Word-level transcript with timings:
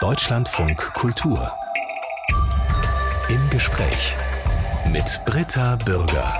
Deutschlandfunk 0.00 0.78
Kultur. 0.94 1.52
Im 3.28 3.50
Gespräch 3.50 4.16
mit 4.90 5.20
Britta 5.26 5.76
Bürger. 5.76 6.34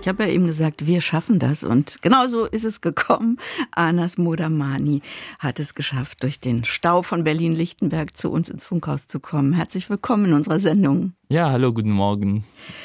Ich 0.00 0.08
habe 0.08 0.22
ja 0.22 0.30
eben 0.30 0.46
gesagt, 0.46 0.86
wir 0.86 1.02
schaffen 1.02 1.38
das 1.38 1.64
und 1.64 2.00
genau 2.00 2.28
so 2.28 2.46
ist 2.46 2.64
es 2.64 2.80
gekommen. 2.80 3.38
Anas 3.72 4.16
Modamani 4.16 5.02
hat 5.38 5.60
es 5.60 5.74
geschafft, 5.74 6.22
durch 6.22 6.40
den 6.40 6.64
Stau 6.64 7.02
von 7.02 7.24
Berlin-Lichtenberg 7.24 8.16
zu 8.16 8.30
uns 8.30 8.48
ins 8.48 8.64
Funkhaus 8.64 9.06
zu 9.06 9.20
kommen. 9.20 9.52
Herzlich 9.52 9.90
willkommen 9.90 10.24
in 10.24 10.32
unserer 10.32 10.60
Sendung. 10.60 11.12
Ja, 11.28 11.50
hallo, 11.50 11.72
guten 11.72 11.90
Morgen. 11.90 12.44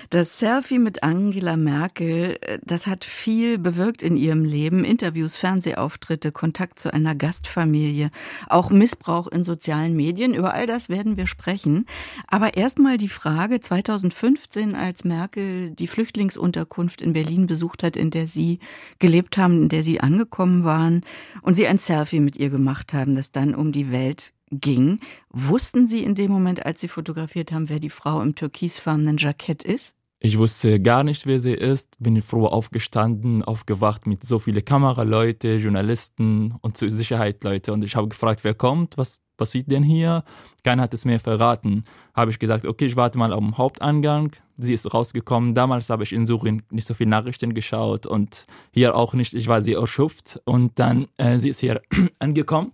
Das 0.10 0.40
Selfie 0.40 0.80
mit 0.80 1.04
Angela 1.04 1.58
Merkel, 1.58 2.40
äh, 2.42 2.58
das 2.64 2.88
hat 2.88 3.06
viel 3.06 3.60
bewirkt 3.60 4.02
in 4.02 4.18
ihrem 4.18 4.46
Leben. 4.46 4.84
Interviews, 4.84 5.36
Fernsehauftritte, 5.36 6.32
Kontakt 6.32 6.80
zu 6.80 6.92
einer 6.92 7.14
Gastfamilie, 7.14 8.10
auch 8.50 8.72
Missbrauch 8.72 9.28
in 9.28 9.44
sozialen 9.44 9.96
Medien. 9.96 10.34
Über 10.34 10.56
all 10.56 10.66
das 10.66 10.90
werden 10.90 11.18
wir 11.18 11.28
sprechen. 11.28 11.86
Aber 12.26 12.58
erstmal 12.58 12.98
die 12.98 13.10
Frage 13.10 13.60
2015, 13.60 14.74
als 14.74 15.04
Merkel 15.04 15.70
die 15.70 15.88
Flüchtlingsunterkunft 15.88 17.04
in 17.04 17.14
Berlin 17.14 17.46
besucht 17.46 17.84
hat, 17.84 17.96
in 17.96 18.10
der 18.10 18.26
Sie 18.26 18.58
gelebt 18.98 19.38
haben, 19.38 19.62
in 19.62 19.70
der 19.70 19.84
Sie 19.84 20.00
angekommen 20.00 20.64
waren 20.64 21.06
und 21.44 21.54
Sie 21.54 21.68
ein 21.68 21.78
Selfie 21.78 22.20
mit 22.20 22.38
ihr 22.38 22.50
gemacht 22.50 22.96
haben, 22.96 23.16
das 23.16 23.32
dann 23.32 23.54
um 23.54 23.72
die 23.72 23.92
Welt 23.92 24.34
ging. 24.52 25.00
Wussten 25.30 25.88
Sie 25.88 26.04
in 26.04 26.16
dem 26.16 26.32
Moment, 26.32 26.66
als 26.66 26.82
Sie 26.82 26.88
fotografiert 26.88 27.52
haben, 27.52 27.70
wer 27.70 27.80
die 27.80 27.90
Frau 27.90 28.22
im 28.22 28.36
türkisfarbenen 28.36 29.18
Jackett 29.18 29.64
ist? 29.64 29.96
Ich 30.24 30.38
wusste 30.38 30.80
gar 30.80 31.04
nicht, 31.04 31.26
wer 31.26 31.40
sie 31.40 31.54
ist, 31.54 31.96
bin 31.98 32.22
froh 32.22 32.46
aufgestanden, 32.46 33.44
aufgewacht 33.44 34.06
mit 34.06 34.24
so 34.24 34.38
vielen 34.38 34.64
Kameraleute, 34.64 35.56
Journalisten 35.56 36.54
und 36.62 36.78
zur 36.78 36.92
Sicherheit 36.92 37.44
Leute. 37.44 37.74
Und 37.74 37.84
ich 37.84 37.96
habe 37.96 38.08
gefragt, 38.08 38.44
wer 38.44 38.54
kommt, 38.54 39.00
was 39.00 39.20
passiert 39.36 39.72
denn 39.72 39.82
hier? 39.82 40.24
Keiner 40.64 40.84
hat 40.84 40.94
es 40.94 41.06
mir 41.06 41.20
verraten. 41.20 41.86
Habe 42.14 42.30
ich 42.30 42.38
gesagt, 42.38 42.68
okay, 42.68 42.86
ich 42.86 42.96
warte 42.96 43.18
mal 43.18 43.32
den 43.32 43.58
Hauptangang. 43.58 44.34
Sie 44.60 44.76
ist 44.76 44.94
rausgekommen. 44.94 45.56
Damals 45.56 45.90
habe 45.90 46.04
ich 46.04 46.14
in 46.14 46.28
Syrien 46.28 46.62
nicht 46.70 46.86
so 46.86 46.94
viele 46.94 47.10
Nachrichten 47.10 47.56
geschaut 47.56 48.06
und 48.06 48.46
hier 48.72 48.96
auch 48.96 49.16
nicht. 49.16 49.34
Ich 49.34 49.48
war 49.48 49.64
sehr 49.64 49.80
erschöpft. 49.80 50.40
Und 50.46 50.78
dann, 50.78 51.08
äh, 51.18 51.40
sie 51.40 51.50
ist 51.50 51.62
hier 51.62 51.82
angekommen 52.20 52.74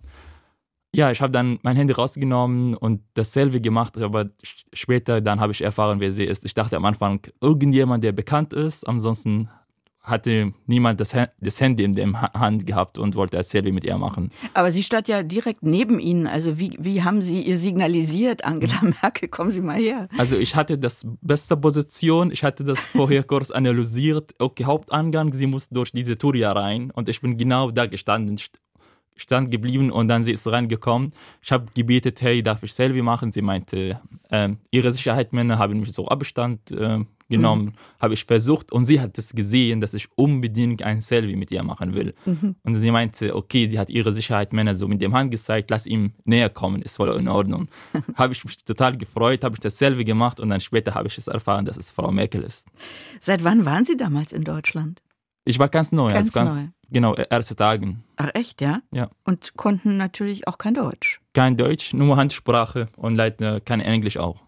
ja, 0.94 1.10
ich 1.10 1.20
habe 1.20 1.32
dann 1.32 1.58
mein 1.62 1.76
Handy 1.76 1.92
rausgenommen 1.92 2.74
und 2.74 3.02
dasselbe 3.14 3.60
gemacht, 3.60 3.98
aber 3.98 4.30
später 4.72 5.20
dann 5.20 5.40
habe 5.40 5.52
ich 5.52 5.62
erfahren, 5.62 6.00
wer 6.00 6.12
sie 6.12 6.24
ist. 6.24 6.44
Ich 6.44 6.54
dachte 6.54 6.76
am 6.76 6.84
Anfang, 6.84 7.20
irgendjemand, 7.40 8.02
der 8.04 8.12
bekannt 8.12 8.54
ist. 8.54 8.88
Ansonsten 8.88 9.50
hatte 10.00 10.52
niemand 10.66 11.00
das, 11.00 11.14
das 11.40 11.60
Handy 11.60 11.84
in 11.84 11.94
der 11.94 12.10
Hand 12.32 12.66
gehabt 12.66 12.98
und 12.98 13.14
wollte 13.14 13.36
ein 13.36 13.42
Selfie 13.42 13.72
mit 13.72 13.84
ihr 13.84 13.98
machen. 13.98 14.30
Aber 14.54 14.70
sie 14.70 14.82
stand 14.82 15.08
ja 15.08 15.22
direkt 15.22 15.62
neben 15.62 15.98
Ihnen. 15.98 16.26
Also 16.26 16.58
wie, 16.58 16.76
wie 16.78 17.02
haben 17.02 17.20
Sie 17.20 17.42
ihr 17.42 17.58
signalisiert, 17.58 18.44
Angela 18.44 18.80
Merkel, 19.02 19.28
kommen 19.28 19.50
Sie 19.50 19.60
mal 19.60 19.78
her? 19.78 20.08
Also 20.16 20.36
ich 20.36 20.56
hatte 20.56 20.78
das 20.78 21.06
beste 21.20 21.56
Position. 21.56 22.30
Ich 22.30 22.42
hatte 22.44 22.64
das 22.64 22.92
vorher 22.92 23.22
kurz 23.24 23.50
analysiert. 23.50 24.32
Okay, 24.38 24.64
Hauptangang, 24.64 25.32
sie 25.32 25.46
muss 25.46 25.68
durch 25.68 25.92
diese 25.92 26.16
hier 26.32 26.48
rein 26.48 26.90
und 26.90 27.08
ich 27.08 27.20
bin 27.20 27.36
genau 27.36 27.70
da 27.70 27.86
gestanden 27.86 28.38
stand 29.18 29.50
geblieben 29.50 29.90
und 29.90 30.08
dann 30.08 30.24
sie 30.24 30.32
ist 30.32 30.46
reingekommen. 30.46 31.12
Ich 31.42 31.52
habe 31.52 31.66
gebetet, 31.74 32.22
hey, 32.22 32.42
darf 32.42 32.62
ich 32.62 32.72
Selfie 32.72 33.02
machen? 33.02 33.30
Sie 33.30 33.42
meinte, 33.42 34.00
äh, 34.30 34.48
ihre 34.70 34.92
Sicherheitsmänner 34.92 35.58
haben 35.58 35.80
mich 35.80 35.92
so 35.92 36.08
Abstand 36.08 36.70
äh, 36.70 37.04
genommen, 37.28 37.66
mhm. 37.66 37.72
habe 38.00 38.14
ich 38.14 38.24
versucht 38.24 38.72
und 38.72 38.84
sie 38.84 39.00
hat 39.00 39.18
es 39.18 39.32
gesehen, 39.32 39.80
dass 39.80 39.94
ich 39.94 40.08
unbedingt 40.16 40.82
ein 40.82 41.00
Selfie 41.00 41.36
mit 41.36 41.50
ihr 41.50 41.62
machen 41.62 41.94
will. 41.94 42.14
Mhm. 42.24 42.54
Und 42.62 42.74
sie 42.74 42.90
meinte, 42.90 43.36
okay, 43.36 43.66
die 43.66 43.78
hat 43.78 43.90
ihre 43.90 44.12
Sicherheitsmänner 44.12 44.74
so 44.74 44.88
mit 44.88 45.02
dem 45.02 45.14
Hand 45.14 45.30
gezeigt, 45.30 45.70
lass 45.70 45.86
ihm 45.86 46.12
näher 46.24 46.48
kommen, 46.48 46.80
ist 46.82 46.96
voll 46.96 47.14
in 47.18 47.28
Ordnung. 47.28 47.68
habe 48.14 48.32
ich 48.32 48.44
mich 48.44 48.64
total 48.64 48.96
gefreut, 48.96 49.44
habe 49.44 49.56
ich 49.56 49.60
das 49.60 49.78
Selfie 49.78 50.04
gemacht 50.04 50.40
und 50.40 50.48
dann 50.48 50.60
später 50.60 50.94
habe 50.94 51.08
ich 51.08 51.18
es 51.18 51.28
erfahren, 51.28 51.64
dass 51.64 51.76
es 51.76 51.90
Frau 51.90 52.10
Merkel 52.10 52.42
ist. 52.42 52.68
Seit 53.20 53.44
wann 53.44 53.64
waren 53.64 53.84
Sie 53.84 53.96
damals 53.96 54.32
in 54.32 54.44
Deutschland? 54.44 55.02
Ich 55.48 55.58
war 55.58 55.70
ganz 55.70 55.92
neu, 55.92 56.12
ganz 56.12 56.26
also 56.26 56.38
ganz, 56.38 56.56
neu. 56.56 56.66
genau, 56.90 57.14
erste 57.14 57.56
Tagen. 57.56 58.04
Ach 58.16 58.28
echt, 58.34 58.60
ja? 58.60 58.82
Ja. 58.92 59.08
Und 59.24 59.56
konnten 59.56 59.96
natürlich 59.96 60.46
auch 60.46 60.58
kein 60.58 60.74
Deutsch. 60.74 61.22
Kein 61.32 61.56
Deutsch, 61.56 61.94
nur 61.94 62.18
Handsprache 62.18 62.88
und 62.96 63.14
leider 63.14 63.58
kein 63.62 63.80
Englisch 63.80 64.18
auch. 64.18 64.42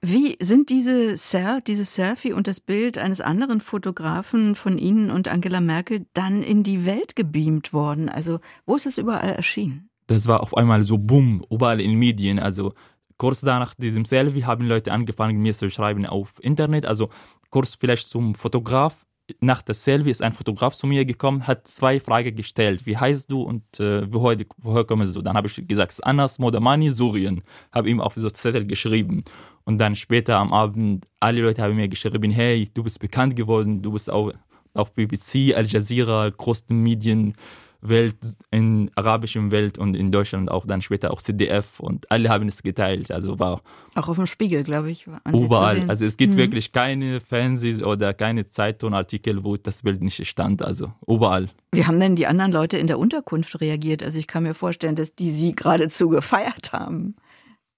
Wie 0.00 0.36
sind 0.40 0.70
diese 0.70 1.16
Ser 1.16 1.60
dieses 1.64 1.94
Selfie 1.94 2.32
und 2.32 2.48
das 2.48 2.58
Bild 2.58 2.98
eines 2.98 3.20
anderen 3.20 3.60
Fotografen 3.60 4.56
von 4.56 4.78
Ihnen 4.78 5.12
und 5.12 5.28
Angela 5.28 5.60
Merkel 5.60 6.06
dann 6.12 6.42
in 6.42 6.64
die 6.64 6.84
Welt 6.84 7.14
gebeamt 7.14 7.72
worden? 7.72 8.08
Also, 8.08 8.40
wo 8.66 8.74
ist 8.74 8.86
das 8.86 8.98
überall 8.98 9.30
erschienen? 9.30 9.90
Das 10.08 10.26
war 10.26 10.42
auf 10.42 10.56
einmal 10.56 10.82
so 10.82 10.98
bumm, 10.98 11.46
überall 11.50 11.80
in 11.80 11.94
Medien. 11.94 12.40
Also, 12.40 12.74
kurz 13.16 13.42
danach 13.42 13.74
diesem 13.76 14.04
Selfie 14.04 14.44
haben 14.44 14.66
Leute 14.66 14.90
angefangen, 14.90 15.38
mir 15.38 15.54
zu 15.54 15.70
schreiben 15.70 16.04
auf 16.04 16.42
Internet. 16.42 16.84
Also, 16.84 17.10
kurz 17.50 17.76
vielleicht 17.76 18.08
zum 18.08 18.34
Fotograf 18.34 19.05
nach 19.40 19.62
der 19.62 19.74
Selfie 19.74 20.10
ist 20.10 20.22
ein 20.22 20.32
Fotograf 20.32 20.74
zu 20.74 20.86
mir 20.86 21.04
gekommen, 21.04 21.46
hat 21.46 21.66
zwei 21.66 21.98
Fragen 22.00 22.36
gestellt. 22.36 22.86
Wie 22.86 22.96
heißt 22.96 23.30
du 23.30 23.42
und 23.42 23.80
äh, 23.80 24.10
woher, 24.12 24.36
woher 24.58 24.84
kommst 24.84 25.16
du? 25.16 25.22
Dann 25.22 25.34
habe 25.34 25.48
ich 25.48 25.66
gesagt, 25.66 26.04
Anas 26.04 26.38
Modamani, 26.38 26.90
Syrien. 26.90 27.42
Habe 27.72 27.90
ihm 27.90 28.00
auf 28.00 28.14
so 28.14 28.30
Zettel 28.30 28.66
geschrieben. 28.66 29.24
Und 29.64 29.78
dann 29.78 29.96
später 29.96 30.38
am 30.38 30.52
Abend, 30.52 31.06
alle 31.18 31.42
Leute 31.42 31.62
haben 31.62 31.74
mir 31.74 31.88
geschrieben, 31.88 32.30
hey, 32.30 32.68
du 32.72 32.84
bist 32.84 33.00
bekannt 33.00 33.34
geworden, 33.34 33.82
du 33.82 33.92
bist 33.92 34.10
auch 34.10 34.32
auf 34.74 34.94
BBC, 34.94 35.54
Al 35.54 35.66
Jazeera, 35.66 36.30
großen 36.30 36.80
Medien 36.80 37.34
Welt, 37.80 38.16
in 38.50 38.90
arabischen 38.94 39.50
Welt 39.50 39.78
und 39.78 39.94
in 39.96 40.10
Deutschland 40.10 40.50
auch 40.50 40.66
dann 40.66 40.82
später 40.82 41.12
auch 41.12 41.22
CDF 41.22 41.80
und 41.80 42.10
alle 42.10 42.28
haben 42.28 42.48
es 42.48 42.62
geteilt. 42.62 43.10
Also 43.10 43.38
war 43.38 43.62
auch 43.94 44.08
auf 44.08 44.16
dem 44.16 44.26
Spiegel, 44.26 44.62
glaube 44.62 44.90
ich. 44.90 45.06
Überall. 45.32 45.84
Also 45.88 46.04
es 46.04 46.16
gibt 46.16 46.34
mhm. 46.34 46.38
wirklich 46.38 46.72
keine 46.72 47.20
Fernseh- 47.20 47.82
oder 47.82 48.12
keine 48.14 48.50
Zeitungsartikel, 48.50 49.42
wo 49.44 49.56
das 49.56 49.82
Bild 49.82 50.02
nicht 50.02 50.26
stand. 50.26 50.62
Also 50.62 50.92
überall. 51.06 51.48
Wie 51.72 51.86
haben 51.86 51.98
denn 52.00 52.16
die 52.16 52.26
anderen 52.26 52.52
Leute 52.52 52.78
in 52.78 52.86
der 52.86 52.98
Unterkunft 52.98 53.60
reagiert? 53.60 54.02
Also 54.02 54.18
ich 54.18 54.26
kann 54.26 54.42
mir 54.42 54.54
vorstellen, 54.54 54.96
dass 54.96 55.12
die 55.12 55.30
sie 55.30 55.54
geradezu 55.54 56.08
gefeiert 56.08 56.72
haben. 56.72 57.16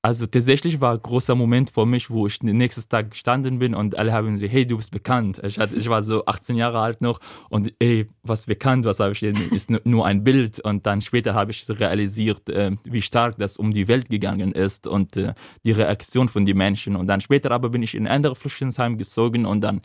Also 0.00 0.26
tatsächlich 0.26 0.80
war 0.80 0.92
ein 0.92 1.02
großer 1.02 1.34
Moment 1.34 1.70
für 1.70 1.84
mich, 1.84 2.08
wo 2.08 2.28
ich 2.28 2.38
den 2.38 2.56
nächsten 2.56 2.88
Tag 2.88 3.10
gestanden 3.10 3.58
bin 3.58 3.74
und 3.74 3.98
alle 3.98 4.12
haben 4.12 4.34
gesagt, 4.34 4.52
hey, 4.52 4.64
du 4.64 4.76
bist 4.76 4.92
bekannt. 4.92 5.40
Ich, 5.44 5.58
hatte, 5.58 5.74
ich 5.74 5.88
war 5.88 6.04
so 6.04 6.24
18 6.24 6.56
Jahre 6.56 6.78
alt 6.78 7.00
noch 7.00 7.18
und 7.50 7.74
ey, 7.80 8.06
was 8.22 8.46
bekannt, 8.46 8.84
was 8.84 9.00
habe 9.00 9.12
ich 9.12 9.20
denn, 9.20 9.34
ist 9.50 9.70
nur 9.84 10.06
ein 10.06 10.22
Bild. 10.22 10.60
Und 10.60 10.86
dann 10.86 11.00
später 11.00 11.34
habe 11.34 11.50
ich 11.50 11.68
realisiert, 11.68 12.48
äh, 12.48 12.70
wie 12.84 13.02
stark 13.02 13.38
das 13.38 13.56
um 13.56 13.72
die 13.72 13.88
Welt 13.88 14.08
gegangen 14.08 14.52
ist 14.52 14.86
und 14.86 15.16
äh, 15.16 15.34
die 15.64 15.72
Reaktion 15.72 16.28
von 16.28 16.44
den 16.44 16.56
Menschen. 16.56 16.94
Und 16.94 17.08
dann 17.08 17.20
später 17.20 17.50
aber 17.50 17.68
bin 17.70 17.82
ich 17.82 17.96
in 17.96 18.06
ein 18.06 18.14
anderes 18.14 18.38
Flüchtlingsheim 18.38 18.98
gezogen 18.98 19.46
und 19.46 19.62
dann 19.62 19.80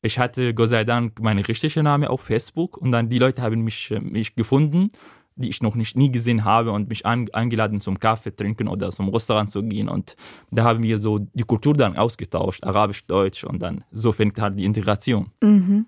ich 0.00 0.18
hatte 0.18 0.54
Gott 0.54 0.68
sei 0.68 0.84
Dank 0.84 1.20
meinen 1.20 1.44
richtigen 1.44 1.82
Namen 1.82 2.06
auf 2.06 2.20
Facebook 2.20 2.76
und 2.76 2.92
dann 2.92 3.08
die 3.08 3.18
Leute 3.18 3.42
haben 3.42 3.62
mich, 3.62 3.90
äh, 3.90 4.00
mich 4.00 4.34
gefunden 4.34 4.90
die 5.38 5.48
ich 5.48 5.62
noch 5.62 5.74
nicht 5.74 5.96
nie 5.96 6.10
gesehen 6.10 6.44
habe 6.44 6.72
und 6.72 6.88
mich 6.88 7.06
an, 7.06 7.28
eingeladen 7.32 7.80
zum 7.80 7.98
Kaffee 7.98 8.34
trinken 8.34 8.68
oder 8.68 8.90
zum 8.90 9.08
Restaurant 9.08 9.48
zu 9.48 9.62
gehen. 9.62 9.88
Und 9.88 10.16
da 10.50 10.64
haben 10.64 10.82
wir 10.82 10.98
so 10.98 11.18
die 11.18 11.44
Kultur 11.44 11.74
dann 11.74 11.96
ausgetauscht, 11.96 12.64
Arabisch, 12.64 13.04
Deutsch 13.06 13.44
und 13.44 13.60
dann 13.60 13.84
so 13.92 14.12
fängt 14.12 14.40
halt 14.40 14.58
die 14.58 14.64
Integration. 14.64 15.30
Mhm. 15.40 15.86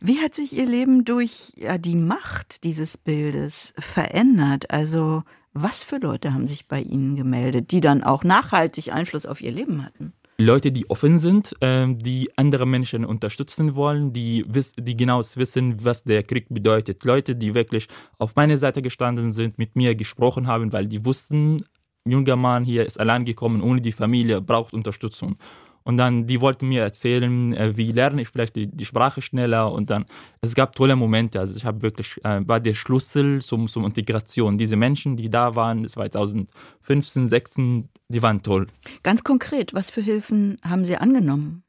Wie 0.00 0.18
hat 0.18 0.34
sich 0.34 0.52
Ihr 0.52 0.66
Leben 0.66 1.04
durch 1.04 1.52
ja, 1.56 1.78
die 1.78 1.96
Macht 1.96 2.64
dieses 2.64 2.96
Bildes 2.96 3.74
verändert? 3.78 4.70
Also 4.70 5.22
was 5.54 5.82
für 5.82 5.98
Leute 5.98 6.34
haben 6.34 6.46
sich 6.46 6.66
bei 6.66 6.80
Ihnen 6.80 7.14
gemeldet, 7.14 7.70
die 7.70 7.80
dann 7.80 8.02
auch 8.02 8.24
nachhaltig 8.24 8.92
Einfluss 8.92 9.26
auf 9.26 9.40
Ihr 9.40 9.52
Leben 9.52 9.84
hatten? 9.84 10.12
Leute, 10.44 10.72
die 10.72 10.88
offen 10.90 11.18
sind, 11.18 11.54
ähm, 11.60 11.98
die 11.98 12.30
andere 12.36 12.66
Menschen 12.66 13.04
unterstützen 13.04 13.74
wollen, 13.74 14.12
die, 14.12 14.44
die 14.76 14.96
genau 14.96 15.20
wissen, 15.20 15.84
was 15.84 16.02
der 16.04 16.22
Krieg 16.22 16.46
bedeutet. 16.48 17.04
Leute, 17.04 17.36
die 17.36 17.54
wirklich 17.54 17.86
auf 18.18 18.34
meiner 18.34 18.58
Seite 18.58 18.82
gestanden 18.82 19.32
sind, 19.32 19.58
mit 19.58 19.76
mir 19.76 19.94
gesprochen 19.94 20.46
haben, 20.46 20.72
weil 20.72 20.86
die 20.86 21.04
wussten, 21.04 21.58
junger 22.04 22.36
Mann 22.36 22.64
hier 22.64 22.84
ist 22.84 22.98
allein 22.98 23.24
gekommen, 23.24 23.62
ohne 23.62 23.80
die 23.80 23.92
Familie, 23.92 24.40
braucht 24.40 24.74
Unterstützung. 24.74 25.36
Und 25.84 25.96
dann, 25.96 26.26
die 26.26 26.40
wollten 26.40 26.68
mir 26.68 26.82
erzählen, 26.82 27.54
äh, 27.54 27.76
wie 27.76 27.92
lerne 27.92 28.22
ich 28.22 28.28
vielleicht 28.28 28.56
die, 28.56 28.66
die 28.66 28.84
Sprache 28.84 29.22
schneller. 29.22 29.72
Und 29.72 29.90
dann, 29.90 30.04
es 30.40 30.54
gab 30.54 30.74
tolle 30.74 30.96
Momente. 30.96 31.40
Also 31.40 31.54
ich 31.56 31.64
habe 31.64 31.82
wirklich, 31.82 32.22
äh, 32.24 32.46
war 32.46 32.60
der 32.60 32.74
Schlüssel 32.74 33.40
zum, 33.42 33.68
zum 33.68 33.84
Integration. 33.84 34.58
Diese 34.58 34.76
Menschen, 34.76 35.16
die 35.16 35.30
da 35.30 35.54
waren, 35.54 35.86
2015, 35.86 37.28
2016, 37.28 37.88
die 38.08 38.22
waren 38.22 38.42
toll. 38.42 38.66
Ganz 39.02 39.24
konkret, 39.24 39.74
was 39.74 39.90
für 39.90 40.02
Hilfen 40.02 40.56
haben 40.62 40.84
Sie 40.84 40.96
angenommen? 40.96 41.64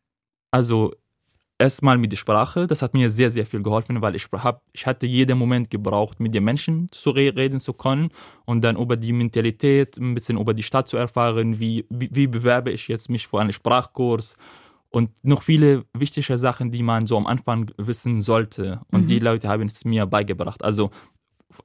Also 0.52 0.94
erstmal 1.58 1.98
mit 1.98 2.12
der 2.12 2.18
Sprache, 2.18 2.68
das 2.68 2.82
hat 2.82 2.94
mir 2.94 3.10
sehr, 3.10 3.32
sehr 3.32 3.46
viel 3.46 3.62
geholfen, 3.62 4.02
weil 4.02 4.16
ich, 4.16 4.28
hab, 4.32 4.62
ich 4.74 4.86
hatte 4.86 5.06
jeden 5.06 5.38
Moment 5.38 5.70
gebraucht, 5.70 6.20
mit 6.20 6.34
den 6.34 6.44
Menschen 6.44 6.90
zu 6.92 7.12
reden 7.12 7.60
zu 7.60 7.74
können 7.74 8.10
und 8.46 8.64
dann 8.64 8.78
über 8.78 8.98
die 8.98 9.14
Mentalität, 9.14 9.98
ein 9.98 10.14
bisschen 10.14 10.38
über 10.38 10.54
die 10.54 10.64
Stadt 10.64 10.88
zu 10.88 10.98
erfahren, 10.98 11.60
wie, 11.60 11.86
wie, 11.90 12.10
wie 12.12 12.28
bewerbe 12.28 12.72
ich 12.72 12.88
jetzt 12.88 13.10
mich 13.10 13.28
für 13.28 13.40
einen 13.40 13.54
Sprachkurs 13.54 14.36
und 14.90 15.10
noch 15.24 15.42
viele 15.42 15.86
wichtige 15.94 16.38
Sachen, 16.38 16.72
die 16.72 16.84
man 16.84 17.08
so 17.08 17.18
am 17.18 17.28
Anfang 17.28 17.72
wissen 17.78 18.22
sollte 18.22 18.82
und 18.92 19.02
mhm. 19.02 19.08
die 19.08 19.20
Leute 19.20 19.48
haben 19.48 19.68
es 19.68 19.86
mir 19.86 20.06
beigebracht. 20.06 20.64
Also 20.64 20.92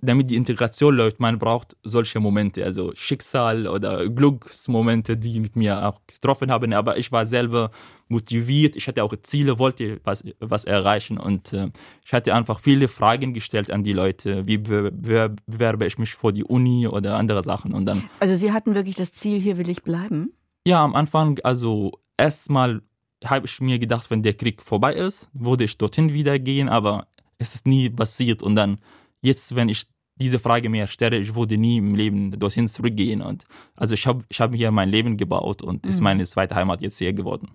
damit 0.01 0.31
die 0.31 0.37
Integration 0.37 0.95
läuft, 0.95 1.21
man 1.21 1.39
braucht 1.39 1.77
solche 1.83 2.21
Momente, 2.21 2.65
also 2.65 2.93
Schicksal 2.95 3.67
oder 3.67 4.09
Glücksmomente, 4.09 5.17
die 5.17 5.41
mit 5.41 5.57
mir 5.57 5.87
auch 5.87 6.01
getroffen 6.07 6.51
haben. 6.51 6.73
Aber 6.73 6.97
ich 6.99 7.11
war 7.13 7.27
selber 7.27 7.71
motiviert, 8.09 8.77
ich 8.77 8.89
hatte 8.89 9.05
auch 9.05 9.15
Ziele, 9.23 9.59
wollte 9.59 10.01
was, 10.05 10.25
was 10.41 10.65
erreichen 10.65 11.19
und 11.19 11.53
äh, 11.53 11.71
ich 12.05 12.13
hatte 12.13 12.35
einfach 12.35 12.61
viele 12.61 12.89
Fragen 12.89 13.35
gestellt 13.35 13.71
an 13.71 13.83
die 13.83 13.93
Leute, 13.93 14.47
wie 14.47 14.59
bewerbe 14.59 15.87
ich 15.87 15.99
mich 15.99 16.15
vor 16.15 16.33
die 16.33 16.45
Uni 16.45 16.87
oder 16.87 17.17
andere 17.17 17.43
Sachen 17.43 17.75
und 17.75 17.85
dann. 17.87 18.03
Also 18.21 18.35
Sie 18.35 18.53
hatten 18.53 18.75
wirklich 18.75 18.97
das 18.97 19.13
Ziel, 19.13 19.41
hier 19.41 19.59
will 19.59 19.69
ich 19.69 19.83
bleiben? 19.83 20.33
Ja, 20.67 20.83
am 20.83 20.95
Anfang, 20.95 21.39
also 21.43 21.93
erstmal 22.17 22.83
habe 23.25 23.47
ich 23.47 23.61
mir 23.61 23.79
gedacht, 23.79 24.11
wenn 24.11 24.23
der 24.23 24.35
Krieg 24.35 24.63
vorbei 24.63 24.95
ist, 24.95 25.29
würde 25.33 25.65
ich 25.65 25.77
dorthin 25.77 26.13
wieder 26.13 26.39
gehen, 26.39 26.69
aber 26.69 27.07
es 27.39 27.55
ist 27.55 27.67
nie 27.67 27.89
passiert 27.89 28.43
und 28.43 28.55
dann 28.55 28.79
jetzt, 29.21 29.55
wenn 29.55 29.69
ich 29.69 29.87
diese 30.17 30.39
Frage 30.39 30.69
mir 30.69 30.87
stelle, 30.89 31.19
ich 31.19 31.35
würde 31.35 31.57
nie 31.57 31.79
im 31.79 31.95
Leben 31.95 32.39
dorthin 32.39 32.69
zurückgehen. 32.69 33.23
Und 33.23 33.45
also 33.77 33.95
ich 33.95 34.07
habe 34.07 34.25
ich 34.29 34.41
hab 34.41 34.55
hier 34.55 34.71
mein 34.71 34.89
Leben 34.89 35.17
gebaut 35.17 35.63
und 35.63 35.85
mhm. 35.85 35.89
ist 35.89 36.01
meine 36.01 36.25
zweite 36.25 36.55
Heimat 36.55 36.81
jetzt 36.81 36.99
hier 36.99 37.13
geworden. 37.13 37.51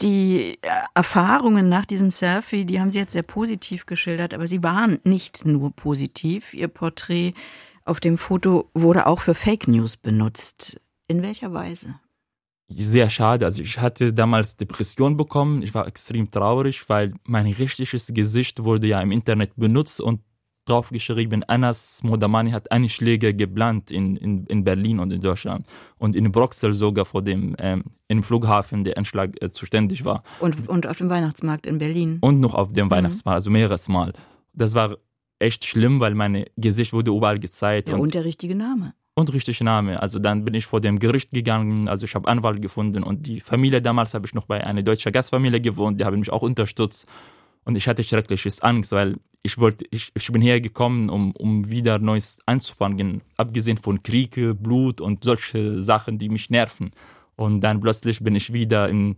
Die 0.00 0.58
äh, 0.60 0.68
Erfahrungen 0.94 1.68
nach 1.68 1.86
diesem 1.86 2.10
Selfie, 2.10 2.64
die 2.64 2.80
haben 2.80 2.90
Sie 2.90 2.98
jetzt 2.98 3.12
sehr 3.12 3.22
positiv 3.22 3.86
geschildert, 3.86 4.34
aber 4.34 4.46
sie 4.46 4.62
waren 4.62 4.98
nicht 5.04 5.46
nur 5.46 5.74
positiv. 5.74 6.52
Ihr 6.52 6.68
Porträt 6.68 7.32
auf 7.84 8.00
dem 8.00 8.18
Foto 8.18 8.70
wurde 8.74 9.06
auch 9.06 9.20
für 9.20 9.34
Fake 9.34 9.68
News 9.68 9.96
benutzt. 9.96 10.80
In 11.08 11.22
welcher 11.22 11.52
Weise? 11.52 12.00
Sehr 12.68 13.08
schade. 13.10 13.44
Also 13.44 13.62
ich 13.62 13.78
hatte 13.78 14.12
damals 14.12 14.56
Depression 14.56 15.16
bekommen. 15.16 15.62
Ich 15.62 15.72
war 15.72 15.86
extrem 15.86 16.30
traurig, 16.30 16.88
weil 16.88 17.14
mein 17.24 17.46
richtiges 17.46 18.10
Gesicht 18.12 18.64
wurde 18.64 18.88
ja 18.88 19.00
im 19.00 19.12
Internet 19.12 19.54
benutzt 19.54 20.00
und 20.00 20.20
draufgeschrieben, 20.68 21.44
Anas 21.44 22.02
Modamani 22.02 22.50
hat 22.50 22.70
Einschläge 22.70 23.34
geplant 23.34 23.90
in, 23.90 24.16
in, 24.16 24.46
in 24.46 24.64
Berlin 24.64 24.98
und 24.98 25.12
in 25.12 25.20
Deutschland 25.20 25.66
und 25.98 26.14
in 26.14 26.30
Bruxelles 26.30 26.78
sogar 26.78 27.04
vor 27.04 27.22
dem 27.22 27.56
ähm, 27.58 27.84
im 28.08 28.22
Flughafen 28.22 28.84
der 28.84 28.98
Anschlag 28.98 29.40
äh, 29.40 29.50
zuständig 29.50 30.04
war. 30.04 30.22
Und, 30.40 30.68
und 30.68 30.86
auf 30.86 30.98
dem 30.98 31.08
Weihnachtsmarkt 31.08 31.66
in 31.66 31.78
Berlin. 31.78 32.18
Und 32.20 32.40
noch 32.40 32.54
auf 32.54 32.72
dem 32.72 32.86
mhm. 32.86 32.90
Weihnachtsmarkt, 32.90 33.36
also 33.36 33.50
mehreres 33.50 33.88
Mal. 33.88 34.12
Das 34.52 34.74
war 34.74 34.96
echt 35.38 35.64
schlimm, 35.64 36.00
weil 36.00 36.14
mein 36.14 36.44
Gesicht 36.56 36.92
wurde 36.92 37.10
überall 37.10 37.38
gezeigt. 37.38 37.88
Ja, 37.88 37.94
und, 37.94 38.00
und 38.00 38.14
der 38.14 38.24
richtige 38.24 38.54
Name. 38.54 38.94
Und 39.18 39.32
richtiger 39.32 39.64
Name. 39.64 40.02
Also 40.02 40.18
dann 40.18 40.44
bin 40.44 40.52
ich 40.52 40.66
vor 40.66 40.82
dem 40.82 40.98
Gericht 40.98 41.30
gegangen, 41.30 41.88
also 41.88 42.04
ich 42.04 42.14
habe 42.14 42.28
Anwalt 42.28 42.60
gefunden 42.60 43.02
und 43.02 43.26
die 43.26 43.40
Familie 43.40 43.80
damals 43.80 44.12
habe 44.12 44.26
ich 44.26 44.34
noch 44.34 44.44
bei 44.44 44.62
einer 44.62 44.82
deutschen 44.82 45.10
Gastfamilie 45.10 45.58
gewohnt, 45.60 45.98
die 45.98 46.04
haben 46.04 46.18
mich 46.18 46.30
auch 46.30 46.42
unterstützt. 46.42 47.06
Und 47.64 47.76
ich 47.76 47.88
hatte 47.88 48.04
schreckliches 48.04 48.60
Angst, 48.60 48.92
weil 48.92 49.16
ich 49.46 49.58
wollte, 49.58 49.84
ich, 49.90 50.10
ich 50.12 50.32
bin 50.32 50.42
hergekommen, 50.42 51.08
um, 51.08 51.30
um 51.36 51.70
wieder 51.70 52.00
Neues 52.00 52.38
anzufangen, 52.46 53.22
abgesehen 53.36 53.78
von 53.78 54.02
Krieg, 54.02 54.34
Blut 54.60 55.00
und 55.00 55.22
solche 55.22 55.80
Sachen, 55.80 56.18
die 56.18 56.28
mich 56.28 56.50
nerven. 56.50 56.90
Und 57.36 57.60
dann 57.60 57.80
plötzlich 57.80 58.18
bin 58.20 58.34
ich 58.34 58.52
wieder 58.52 58.88
in, 58.88 59.16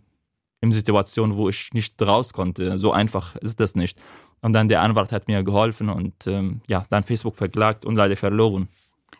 in 0.60 0.70
Situation, 0.70 1.36
wo 1.36 1.48
ich 1.48 1.70
nicht 1.72 2.00
raus 2.02 2.34
konnte. 2.34 2.78
So 2.78 2.92
einfach 2.92 3.36
ist 3.36 3.58
das 3.58 3.74
nicht. 3.74 3.98
Und 4.42 4.52
dann 4.52 4.68
der 4.68 4.82
Anwalt 4.82 5.12
hat 5.12 5.28
mir 5.28 5.42
geholfen 5.42 5.88
und 5.88 6.26
ähm, 6.26 6.60
ja, 6.66 6.84
dann 6.90 7.04
Facebook 7.04 7.36
verklagt 7.36 7.86
und 7.86 7.96
leider 7.96 8.16
verloren. 8.16 8.68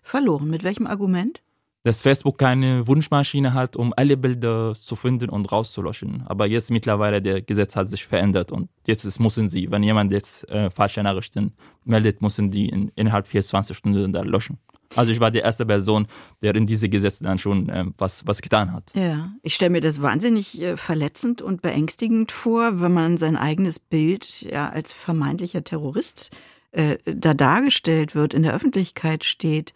Verloren? 0.03 0.51
Mit 0.51 0.63
welchem 0.63 0.87
Argument? 0.87 1.41
Dass 1.83 2.03
Facebook 2.03 2.39
keine 2.39 2.87
Wunschmaschine 2.87 3.55
hat, 3.55 3.77
um 3.77 3.95
alle 3.97 4.17
Bilder 4.17 4.75
zu 4.75 4.97
finden 4.97 5.31
und 5.31 5.51
rauszulöschen. 5.51 6.25
Aber 6.27 6.47
jetzt 6.47 6.71
mittlerweile 6.71 7.23
der 7.23 7.41
Gesetz 7.43 7.77
hat 7.77 7.89
sich 7.89 8.05
verändert 8.05 8.53
und 8.53 8.69
jetzt 8.87 9.05
ist, 9.05 9.21
müssen 9.21 9.49
sie, 9.49 9.71
wenn 9.71 9.83
jemand 9.83 10.13
jetzt 10.13 10.49
äh, 10.49 10.71
falsche 10.71 11.03
Nachrichten 11.03 11.53
meldet, 11.85 12.21
müssen 12.21 12.51
die 12.51 12.69
in, 12.69 12.91
innerhalb 12.97 13.29
24 13.29 13.77
Stunden 13.77 14.13
da 14.13 14.23
löschen. 14.23 14.59
Also 14.97 15.13
ich 15.13 15.21
war 15.21 15.31
die 15.31 15.41
erste 15.41 15.67
Person, 15.67 16.07
der 16.43 16.55
in 16.55 16.67
diese 16.67 16.89
Gesetze 16.89 17.25
dann 17.25 17.39
schon 17.39 17.69
äh, 17.69 17.85
was, 17.99 18.27
was 18.27 18.41
getan 18.41 18.73
hat. 18.73 18.91
Ja, 18.95 19.33
ich 19.43 19.55
stelle 19.55 19.71
mir 19.71 19.81
das 19.81 20.01
wahnsinnig 20.01 20.61
äh, 20.63 20.77
verletzend 20.77 21.43
und 21.43 21.63
beängstigend 21.63 22.33
vor, 22.33 22.81
wenn 22.81 22.93
man 22.93 23.19
sein 23.19 23.37
eigenes 23.37 23.79
Bild 23.79 24.43
ja 24.43 24.69
als 24.71 24.93
vermeintlicher 24.93 25.63
Terrorist 25.63 26.31
äh, 26.73 26.99
da 27.05 27.35
dargestellt 27.35 28.15
wird, 28.15 28.35
in 28.35 28.43
der 28.43 28.55
Öffentlichkeit 28.55 29.25
steht. 29.25 29.75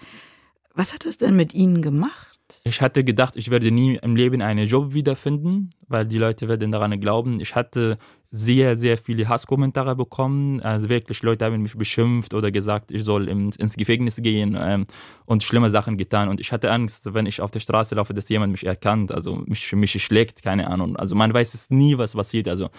Was 0.74 0.94
hat 0.94 1.04
das 1.04 1.18
denn 1.18 1.36
mit 1.36 1.54
Ihnen 1.54 1.82
gemacht? 1.82 2.32
Ich 2.64 2.80
hatte 2.80 3.04
gedacht, 3.04 3.36
ich 3.36 3.50
werde 3.50 3.70
nie 3.70 3.96
im 3.96 4.16
Leben 4.16 4.42
einen 4.42 4.66
Job 4.66 4.94
wiederfinden, 4.94 5.70
weil 5.88 6.06
die 6.06 6.18
Leute 6.18 6.48
werden 6.48 6.70
daran 6.70 6.98
glauben. 7.00 7.40
Ich 7.40 7.54
hatte 7.54 7.98
sehr, 8.30 8.76
sehr 8.76 8.98
viele 8.98 9.28
Hasskommentare 9.28 9.94
bekommen. 9.94 10.60
Also 10.60 10.88
wirklich, 10.88 11.22
Leute 11.22 11.44
haben 11.44 11.60
mich 11.62 11.76
beschimpft 11.76 12.34
oder 12.34 12.50
gesagt, 12.50 12.90
ich 12.90 13.04
soll 13.04 13.28
ins 13.28 13.76
Gefängnis 13.76 14.16
gehen 14.16 14.56
ähm, 14.58 14.86
und 15.26 15.42
schlimme 15.42 15.70
Sachen 15.70 15.98
getan. 15.98 16.28
Und 16.28 16.40
ich 16.40 16.52
hatte 16.52 16.70
Angst, 16.70 17.12
wenn 17.14 17.26
ich 17.26 17.40
auf 17.40 17.50
der 17.50 17.60
Straße 17.60 17.94
laufe, 17.94 18.14
dass 18.14 18.28
jemand 18.28 18.52
mich 18.52 18.64
erkannt, 18.64 19.12
also 19.12 19.36
mich, 19.46 19.70
mich 19.72 20.02
schlägt, 20.02 20.42
keine 20.42 20.68
Ahnung. 20.68 20.96
Also 20.96 21.14
man 21.14 21.32
weiß 21.32 21.54
es 21.54 21.70
nie, 21.70 21.98
was 21.98 22.14
passiert. 22.14 22.48
Also 22.48 22.70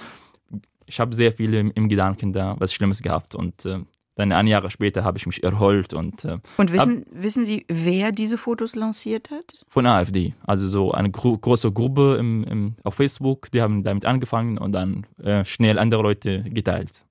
ich 0.86 1.00
habe 1.00 1.14
sehr 1.16 1.32
viele 1.32 1.60
im, 1.60 1.90
Gedanken 1.90 2.34
da 2.34 2.56
was 2.58 2.74
Schlimmes 2.74 3.02
gehabt 3.02 3.36
und 3.36 3.66
äh, 3.66 3.80
dann 4.16 4.32
ein 4.32 4.48
Jahr 4.48 4.70
später 4.70 5.04
habe 5.04 5.18
ich 5.18 5.26
mich 5.26 5.44
erholt 5.44 5.94
und. 5.94 6.24
Äh, 6.26 6.38
und 6.58 6.72
wissen, 6.72 7.06
wissen 7.12 7.46
Sie, 7.46 7.66
wer 7.68 8.12
diese 8.12 8.38
Fotos 8.38 8.76
lanciert 8.76 9.32
hat? 9.32 9.64
Von 9.68 9.86
AfD. 9.86 10.34
Also 10.46 10.70
so 10.70 10.92
eine 10.92 11.10
gro 11.10 11.38
große 11.38 11.72
Gruppe 11.72 12.18
im, 12.20 12.44
im, 12.44 12.76
auf 12.84 12.96
Facebook, 12.96 13.50
die 13.52 13.62
haben 13.62 13.84
damit 13.84 14.06
angefangen 14.06 14.58
und 14.58 14.72
dann 14.72 15.08
äh, 15.22 15.44
schnell 15.46 15.80
andere 15.80 16.04
Leute 16.04 16.44
geteilt. 16.44 17.04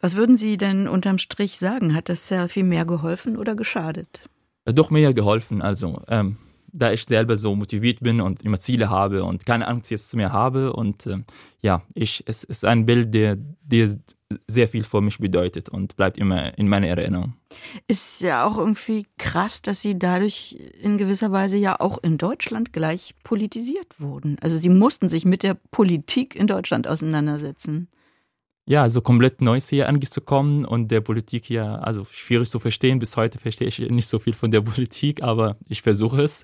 Was 0.00 0.16
würden 0.16 0.36
Sie 0.36 0.56
denn 0.56 0.88
unterm 0.88 1.18
Strich 1.18 1.58
sagen? 1.58 1.94
Hat 1.94 2.08
das 2.08 2.28
Selfie 2.28 2.62
mehr 2.62 2.84
geholfen 2.84 3.36
oder 3.36 3.54
geschadet? 3.54 4.28
Äh, 4.64 4.72
doch 4.72 4.90
mehr 4.90 5.12
geholfen. 5.12 5.62
Also 5.62 6.02
ähm, 6.08 6.38
da 6.72 6.92
ich 6.92 7.04
selber 7.04 7.36
so 7.36 7.54
motiviert 7.54 8.00
bin 8.00 8.20
und 8.20 8.42
immer 8.42 8.60
Ziele 8.60 8.90
habe 8.90 9.24
und 9.24 9.46
keine 9.46 9.66
Angst 9.68 9.90
jetzt 9.90 10.14
mehr 10.14 10.32
habe. 10.32 10.72
Und 10.72 11.06
äh, 11.06 11.18
ja, 11.62 11.82
ich, 11.94 12.22
es 12.26 12.44
ist 12.44 12.64
ein 12.64 12.86
Bild, 12.86 13.14
der, 13.14 13.36
der 13.36 13.96
sehr 14.48 14.68
viel 14.68 14.84
für 14.84 15.00
mich 15.00 15.18
bedeutet 15.18 15.68
und 15.68 15.96
bleibt 15.96 16.18
immer 16.18 16.56
in 16.58 16.68
meiner 16.68 16.88
Erinnerung. 16.88 17.34
Ist 17.86 18.22
ja 18.22 18.44
auch 18.44 18.58
irgendwie 18.58 19.04
krass, 19.18 19.62
dass 19.62 19.82
Sie 19.82 19.98
dadurch 19.98 20.56
in 20.80 20.98
gewisser 20.98 21.30
Weise 21.30 21.56
ja 21.56 21.78
auch 21.78 21.98
in 22.02 22.18
Deutschland 22.18 22.72
gleich 22.72 23.14
politisiert 23.22 24.00
wurden. 24.00 24.36
Also 24.40 24.56
Sie 24.56 24.68
mussten 24.68 25.08
sich 25.08 25.24
mit 25.24 25.42
der 25.42 25.54
Politik 25.54 26.34
in 26.34 26.46
Deutschland 26.46 26.88
auseinandersetzen. 26.88 27.88
Ja, 28.68 28.82
also 28.82 29.00
komplett 29.00 29.40
Neues 29.40 29.68
hier 29.68 29.88
angekommen 29.88 30.64
und 30.64 30.90
der 30.90 31.00
Politik 31.00 31.44
hier, 31.44 31.86
also 31.86 32.04
schwierig 32.10 32.50
zu 32.50 32.58
verstehen. 32.58 32.98
Bis 32.98 33.16
heute 33.16 33.38
verstehe 33.38 33.68
ich 33.68 33.78
nicht 33.78 34.08
so 34.08 34.18
viel 34.18 34.34
von 34.34 34.50
der 34.50 34.60
Politik, 34.62 35.22
aber 35.22 35.56
ich 35.68 35.82
versuche 35.82 36.22
es, 36.22 36.42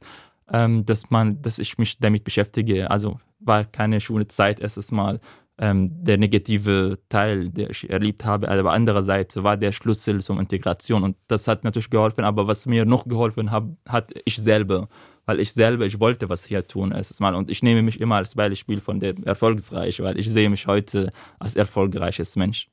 ähm, 0.53 0.87
dass 0.87 1.11
man, 1.11 1.43
dass 1.43 1.59
ich 1.59 1.79
mich 1.79 1.99
damit 1.99 2.23
beschäftige. 2.23 2.93
Also 2.93 3.19
war 3.41 3.65
keine 3.65 4.01
schöne 4.01 4.29
Zeit 4.29 4.61
erstes 4.61 4.93
Mal 4.93 5.21
der 5.59 6.19
negative 6.19 6.99
Teil, 7.09 7.51
der 7.51 7.71
ich 7.71 7.89
erlebt 7.89 8.25
habe. 8.25 8.49
Aber 8.49 8.73
andererseits 8.73 9.37
war 9.43 9.57
der 9.57 9.73
Schlüssel 9.73 10.21
zur 10.21 10.41
Integration 10.41 11.05
und 11.05 11.17
das 11.29 11.47
hat 11.47 11.63
natürlich 11.63 11.91
geholfen. 11.91 12.25
Aber 12.25 12.49
was 12.49 12.67
mir 12.67 12.85
noch 12.85 13.07
geholfen 13.07 13.51
hat, 13.51 13.65
hat 13.87 14.13
ich 14.25 14.37
selber, 14.37 14.89
weil 15.27 15.41
ich 15.41 15.53
selber, 15.53 15.87
ich 15.87 16.01
wollte 16.01 16.29
was 16.29 16.47
hier 16.47 16.67
tun 16.67 16.91
erstes 16.91 17.21
Mal 17.21 17.35
und 17.35 17.51
ich 17.51 17.63
nehme 17.63 17.83
mich 17.83 18.01
immer 18.01 18.17
als 18.17 18.35
Beispiel 18.35 18.81
von 18.81 18.99
der 18.99 19.15
Erfolgsreich, 19.25 20.01
weil 20.01 20.19
ich 20.19 20.31
sehe 20.31 20.51
mich 20.51 20.67
heute 20.67 21.13
als 21.39 21.55
erfolgreiches 21.55 22.35
Mensch. 22.37 22.72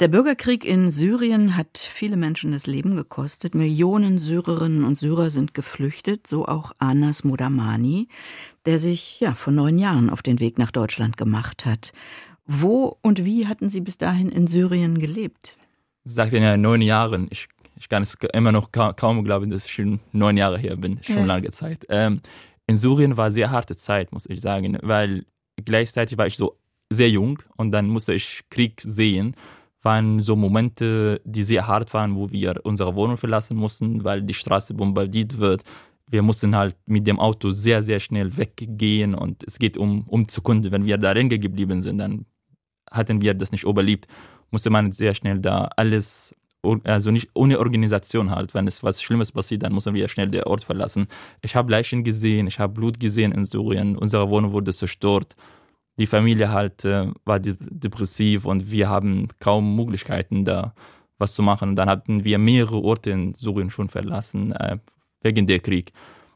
Der 0.00 0.08
Bürgerkrieg 0.08 0.64
in 0.64 0.90
Syrien 0.90 1.56
hat 1.56 1.76
viele 1.76 2.16
Menschen 2.16 2.52
das 2.52 2.66
Leben 2.66 2.96
gekostet. 2.96 3.54
Millionen 3.54 4.18
Syrerinnen 4.18 4.84
und 4.84 4.96
Syrer 4.96 5.28
sind 5.30 5.52
geflüchtet, 5.52 6.26
so 6.26 6.46
auch 6.46 6.72
Anas 6.78 7.24
Modamani, 7.24 8.08
der 8.64 8.78
sich 8.78 9.20
ja 9.20 9.34
vor 9.34 9.52
neun 9.52 9.78
Jahren 9.78 10.08
auf 10.08 10.22
den 10.22 10.40
Weg 10.40 10.58
nach 10.58 10.70
Deutschland 10.70 11.16
gemacht 11.16 11.66
hat. 11.66 11.92
Wo 12.46 12.96
und 13.02 13.24
wie 13.24 13.46
hatten 13.46 13.68
Sie 13.68 13.80
bis 13.80 13.98
dahin 13.98 14.30
in 14.30 14.46
Syrien 14.46 14.98
gelebt? 14.98 15.56
Sagt 16.04 16.32
in 16.32 16.42
ja 16.42 16.56
neun 16.56 16.80
Jahren. 16.80 17.28
Ich, 17.30 17.48
ich 17.76 17.88
kann 17.88 18.02
es 18.02 18.16
immer 18.32 18.52
noch 18.52 18.72
kaum, 18.72 18.96
kaum 18.96 19.24
glauben, 19.24 19.50
dass 19.50 19.66
ich 19.66 19.72
schon 19.72 20.00
neun 20.12 20.36
Jahre 20.36 20.58
hier 20.58 20.76
bin. 20.76 20.98
Schon 21.02 21.18
ja. 21.18 21.24
lange 21.26 21.50
Zeit. 21.50 21.84
Ähm, 21.88 22.20
in 22.66 22.76
Syrien 22.76 23.16
war 23.16 23.30
sehr 23.30 23.50
harte 23.50 23.76
Zeit, 23.76 24.12
muss 24.12 24.26
ich 24.28 24.40
sagen, 24.40 24.78
weil 24.82 25.26
gleichzeitig 25.64 26.16
war 26.16 26.26
ich 26.26 26.36
so 26.36 26.56
sehr 26.90 27.08
jung 27.08 27.38
und 27.56 27.70
dann 27.72 27.88
musste 27.88 28.12
ich 28.12 28.42
Krieg 28.50 28.80
sehen. 28.80 29.34
Waren 29.82 30.20
so 30.20 30.36
Momente, 30.36 31.22
die 31.24 31.42
sehr 31.42 31.66
hart 31.66 31.94
waren, 31.94 32.14
wo 32.14 32.30
wir 32.30 32.60
unsere 32.64 32.94
Wohnung 32.94 33.16
verlassen 33.16 33.56
mussten, 33.56 34.04
weil 34.04 34.22
die 34.22 34.34
Straße 34.34 34.74
bombardiert 34.74 35.38
wird. 35.38 35.62
Wir 36.06 36.22
mussten 36.22 36.54
halt 36.54 36.76
mit 36.86 37.06
dem 37.06 37.18
Auto 37.18 37.52
sehr, 37.52 37.82
sehr 37.82 38.00
schnell 38.00 38.36
weggehen 38.36 39.14
und 39.14 39.42
es 39.44 39.58
geht 39.58 39.78
um, 39.78 40.02
um 40.08 40.28
Sekunden. 40.28 40.70
Wenn 40.70 40.84
wir 40.84 40.98
da 40.98 41.12
rennen 41.12 41.30
geblieben 41.30 41.80
sind, 41.80 41.98
dann 41.98 42.26
hatten 42.90 43.22
wir 43.22 43.32
das 43.32 43.52
nicht 43.52 43.64
überlebt. 43.64 44.06
Musste 44.50 44.68
man 44.68 44.92
sehr 44.92 45.14
schnell 45.14 45.38
da 45.38 45.70
alles 45.76 46.34
also 46.84 47.10
nicht 47.10 47.30
ohne 47.32 47.58
Organisation 47.58 48.30
halt. 48.30 48.52
Wenn 48.52 48.66
es 48.66 48.82
was 48.82 49.00
Schlimmes 49.00 49.32
passiert, 49.32 49.62
dann 49.62 49.72
müssen 49.72 49.94
wir 49.94 50.06
schnell 50.08 50.28
den 50.28 50.44
Ort 50.44 50.62
verlassen. 50.62 51.06
Ich 51.40 51.56
habe 51.56 51.72
Leichen 51.72 52.04
gesehen, 52.04 52.46
ich 52.48 52.58
habe 52.58 52.74
Blut 52.74 53.00
gesehen 53.00 53.32
in 53.32 53.46
Syrien, 53.46 53.96
unsere 53.96 54.28
Wohnung 54.28 54.52
wurde 54.52 54.74
zerstört 54.74 55.36
die 56.00 56.06
Familie 56.06 56.50
halt 56.50 56.84
äh, 56.86 57.08
war 57.26 57.40
depressiv 57.40 58.46
und 58.46 58.70
wir 58.70 58.88
haben 58.88 59.28
kaum 59.38 59.76
Möglichkeiten 59.76 60.46
da, 60.46 60.74
was 61.18 61.34
zu 61.34 61.42
machen. 61.42 61.70
Und 61.70 61.76
dann 61.76 61.90
hatten 61.90 62.24
wir 62.24 62.38
mehrere 62.38 62.82
Orte 62.82 63.10
in 63.10 63.34
Syrien 63.34 63.70
schon 63.70 63.90
verlassen, 63.90 64.52
äh, 64.52 64.78
wegen 65.20 65.46
der 65.46 65.60
Krieg. 65.60 65.92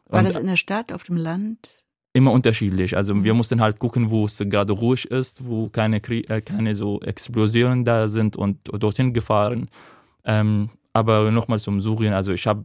War 0.06 0.22
das 0.22 0.36
in 0.36 0.46
der 0.46 0.58
Stadt, 0.58 0.92
auf 0.92 1.04
dem 1.04 1.16
Land? 1.16 1.84
Immer 2.12 2.32
unterschiedlich. 2.32 2.94
Also 2.94 3.24
wir 3.24 3.32
mussten 3.32 3.62
halt 3.62 3.78
gucken, 3.78 4.10
wo 4.10 4.26
es 4.26 4.36
gerade 4.38 4.74
ruhig 4.74 5.10
ist, 5.10 5.46
wo 5.46 5.70
keine, 5.70 6.02
Krieg, 6.02 6.28
äh, 6.28 6.42
keine 6.42 6.74
so 6.74 7.00
Explosionen 7.00 7.86
da 7.86 8.08
sind 8.08 8.36
und 8.36 8.58
dorthin 8.70 9.14
gefahren. 9.14 9.70
Ähm, 10.24 10.68
aber 10.92 11.30
nochmal 11.30 11.58
zum 11.58 11.80
Syrien. 11.80 12.12
Also 12.12 12.32
ich 12.32 12.46
habe 12.46 12.64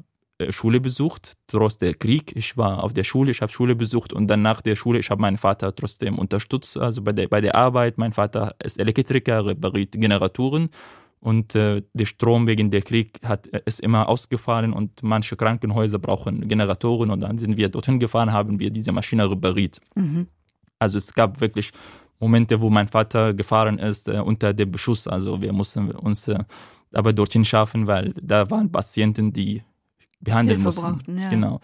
Schule 0.49 0.79
besucht, 0.79 1.33
trotz 1.47 1.77
der 1.77 1.93
Krieg. 1.93 2.33
Ich 2.35 2.57
war 2.57 2.83
auf 2.83 2.93
der 2.93 3.03
Schule, 3.03 3.31
ich 3.31 3.41
habe 3.41 3.51
Schule 3.51 3.75
besucht 3.75 4.13
und 4.13 4.27
dann 4.27 4.41
nach 4.41 4.61
der 4.61 4.75
Schule, 4.75 4.99
ich 4.99 5.09
habe 5.09 5.21
meinen 5.21 5.37
Vater 5.37 5.75
trotzdem 5.75 6.17
unterstützt, 6.17 6.77
also 6.77 7.01
bei 7.01 7.11
der, 7.11 7.27
bei 7.27 7.41
der 7.41 7.55
Arbeit. 7.55 7.97
Mein 7.97 8.13
Vater 8.13 8.55
ist 8.63 8.79
Elektriker, 8.79 9.45
repariert 9.45 9.91
Generatoren 9.93 10.69
und 11.19 11.55
äh, 11.55 11.81
der 11.93 12.05
Strom 12.05 12.47
wegen 12.47 12.69
der 12.69 12.81
Krieg 12.81 13.19
hat, 13.23 13.47
äh, 13.47 13.61
ist 13.65 13.81
immer 13.81 14.07
ausgefallen 14.07 14.71
und 14.71 15.03
manche 15.03 15.35
Krankenhäuser 15.35 15.99
brauchen 15.99 16.47
Generatoren 16.47 17.11
und 17.11 17.19
dann 17.19 17.37
sind 17.37 17.57
wir 17.57 17.69
dorthin 17.69 17.99
gefahren, 17.99 18.31
haben 18.31 18.59
wir 18.59 18.69
diese 18.69 18.91
Maschine 18.91 19.29
repariert. 19.29 19.81
Mhm. 19.95 20.27
Also 20.79 20.97
es 20.97 21.13
gab 21.13 21.41
wirklich 21.41 21.71
Momente, 22.19 22.61
wo 22.61 22.69
mein 22.69 22.87
Vater 22.87 23.33
gefahren 23.33 23.79
ist 23.79 24.07
äh, 24.07 24.19
unter 24.19 24.53
dem 24.53 24.71
Beschuss. 24.71 25.07
Also 25.07 25.41
wir 25.41 25.51
mussten 25.51 25.91
uns 25.91 26.27
äh, 26.29 26.39
aber 26.93 27.13
dorthin 27.13 27.45
schaffen, 27.45 27.87
weil 27.87 28.13
da 28.21 28.49
waren 28.49 28.71
Patienten, 28.71 29.33
die 29.33 29.63
behandeln 30.19 30.61
Hilfe 30.61 30.65
mussten. 30.65 30.81
Brauchten, 30.81 31.17
ja. 31.17 31.29
Genau. 31.29 31.59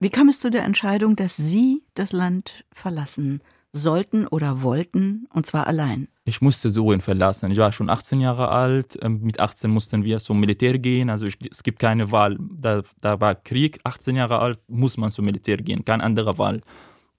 Wie 0.00 0.10
kam 0.10 0.28
es 0.28 0.40
zu 0.40 0.50
der 0.50 0.64
Entscheidung, 0.64 1.16
dass 1.16 1.36
Sie 1.36 1.82
das 1.94 2.12
Land 2.12 2.64
verlassen 2.72 3.42
sollten 3.72 4.26
oder 4.26 4.62
wollten, 4.62 5.26
und 5.32 5.46
zwar 5.46 5.66
allein? 5.66 6.08
Ich 6.24 6.40
musste 6.40 6.70
Syrien 6.70 7.00
verlassen. 7.00 7.50
Ich 7.50 7.58
war 7.58 7.72
schon 7.72 7.90
18 7.90 8.20
Jahre 8.20 8.48
alt. 8.48 8.98
Ähm, 9.02 9.20
mit 9.22 9.40
18 9.40 9.70
mussten 9.70 10.04
wir 10.04 10.18
zum 10.20 10.40
Militär 10.40 10.78
gehen. 10.78 11.10
Also 11.10 11.26
ich, 11.26 11.38
es 11.50 11.62
gibt 11.62 11.78
keine 11.78 12.12
Wahl. 12.12 12.38
Da, 12.38 12.82
da 13.00 13.20
war 13.20 13.34
Krieg. 13.34 13.80
18 13.84 14.16
Jahre 14.16 14.38
alt 14.38 14.58
muss 14.68 14.96
man 14.96 15.10
zum 15.10 15.24
Militär 15.24 15.56
gehen. 15.56 15.84
Keine 15.84 16.04
andere 16.04 16.38
Wahl. 16.38 16.62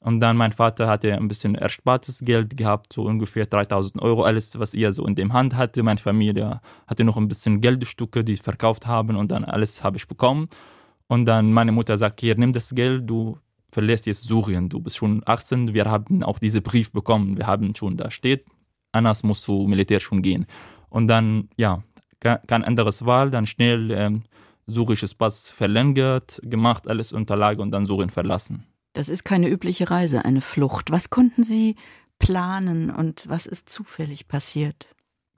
Und 0.01 0.22
dann 0.22 0.38
mein 0.38 0.53
Vater 0.53 0.88
hatte 0.88 1.13
ein 1.13 1.27
bisschen 1.27 1.56
erspartes 1.56 2.20
Geld 2.24 2.56
gehabt, 2.56 2.94
so 2.94 3.03
ungefähr 3.03 3.46
3000 3.46 4.01
Euro, 4.01 4.24
alles, 4.24 4.58
was 4.58 4.74
er 4.74 4.94
so 4.94 5.06
in 5.06 5.15
dem 5.15 5.34
Hand 5.34 5.56
hatte. 5.56 5.84
Meine 5.84 6.00
Familie 6.00 6.62
hatte 6.88 7.03
noch 7.03 7.18
ein 7.18 7.27
bisschen 7.27 7.60
Geldstücke, 7.60 8.24
die 8.24 8.38
verkauft 8.38 8.88
haben 8.88 9.18
und 9.18 9.29
dann 9.32 9.44
alles 9.44 9.84
habe 9.84 9.98
ich 9.98 10.08
bekommen. 10.08 10.48
Und 11.08 11.25
dann 11.25 11.51
meine 11.51 11.74
Mutter 11.74 11.98
sagt, 11.98 12.22
hier, 12.22 12.36
nimm 12.38 12.53
das 12.53 12.74
Geld, 12.74 13.10
du 13.10 13.38
verlässt 13.72 14.06
jetzt 14.06 14.24
Syrien, 14.24 14.70
du 14.70 14.79
bist 14.79 14.98
schon 14.98 15.22
18, 15.25 15.74
wir 15.74 15.86
haben 15.86 16.24
auch 16.24 16.39
diesen 16.39 16.63
Brief 16.63 16.91
bekommen, 16.91 17.38
wir 17.38 17.48
haben 17.48 17.75
schon, 17.75 17.98
da 17.98 18.10
steht, 18.10 18.46
Anas 18.91 19.24
muss 19.24 19.41
zu 19.41 19.65
Militär 19.68 20.00
schon 20.00 20.22
gehen. 20.22 20.46
Und 20.89 21.08
dann, 21.08 21.50
ja, 21.58 21.84
kein 22.20 22.63
anderes 22.63 23.06
Wahl, 23.06 23.32
dann 23.32 23.46
schnell 23.46 23.91
ähm, 23.91 24.24
syrisches 24.68 25.13
Pass 25.13 25.50
verlängert, 25.50 26.39
gemacht, 26.44 26.88
alles 26.88 27.13
Unterlage 27.13 27.62
und 27.62 27.72
dann 27.72 27.86
Syrien 27.86 28.10
verlassen. 28.10 28.65
Das 28.93 29.10
ist 29.10 29.24
keine 29.24 29.48
übliche 29.50 29.89
Reise, 29.89 30.25
eine 30.25 30.41
Flucht. 30.41 30.91
Was 30.91 31.10
konnten 31.10 31.43
Sie 31.43 31.75
planen 32.17 32.89
und 32.89 33.27
was 33.29 33.46
ist 33.46 33.69
zufällig 33.69 34.27
passiert? 34.27 34.88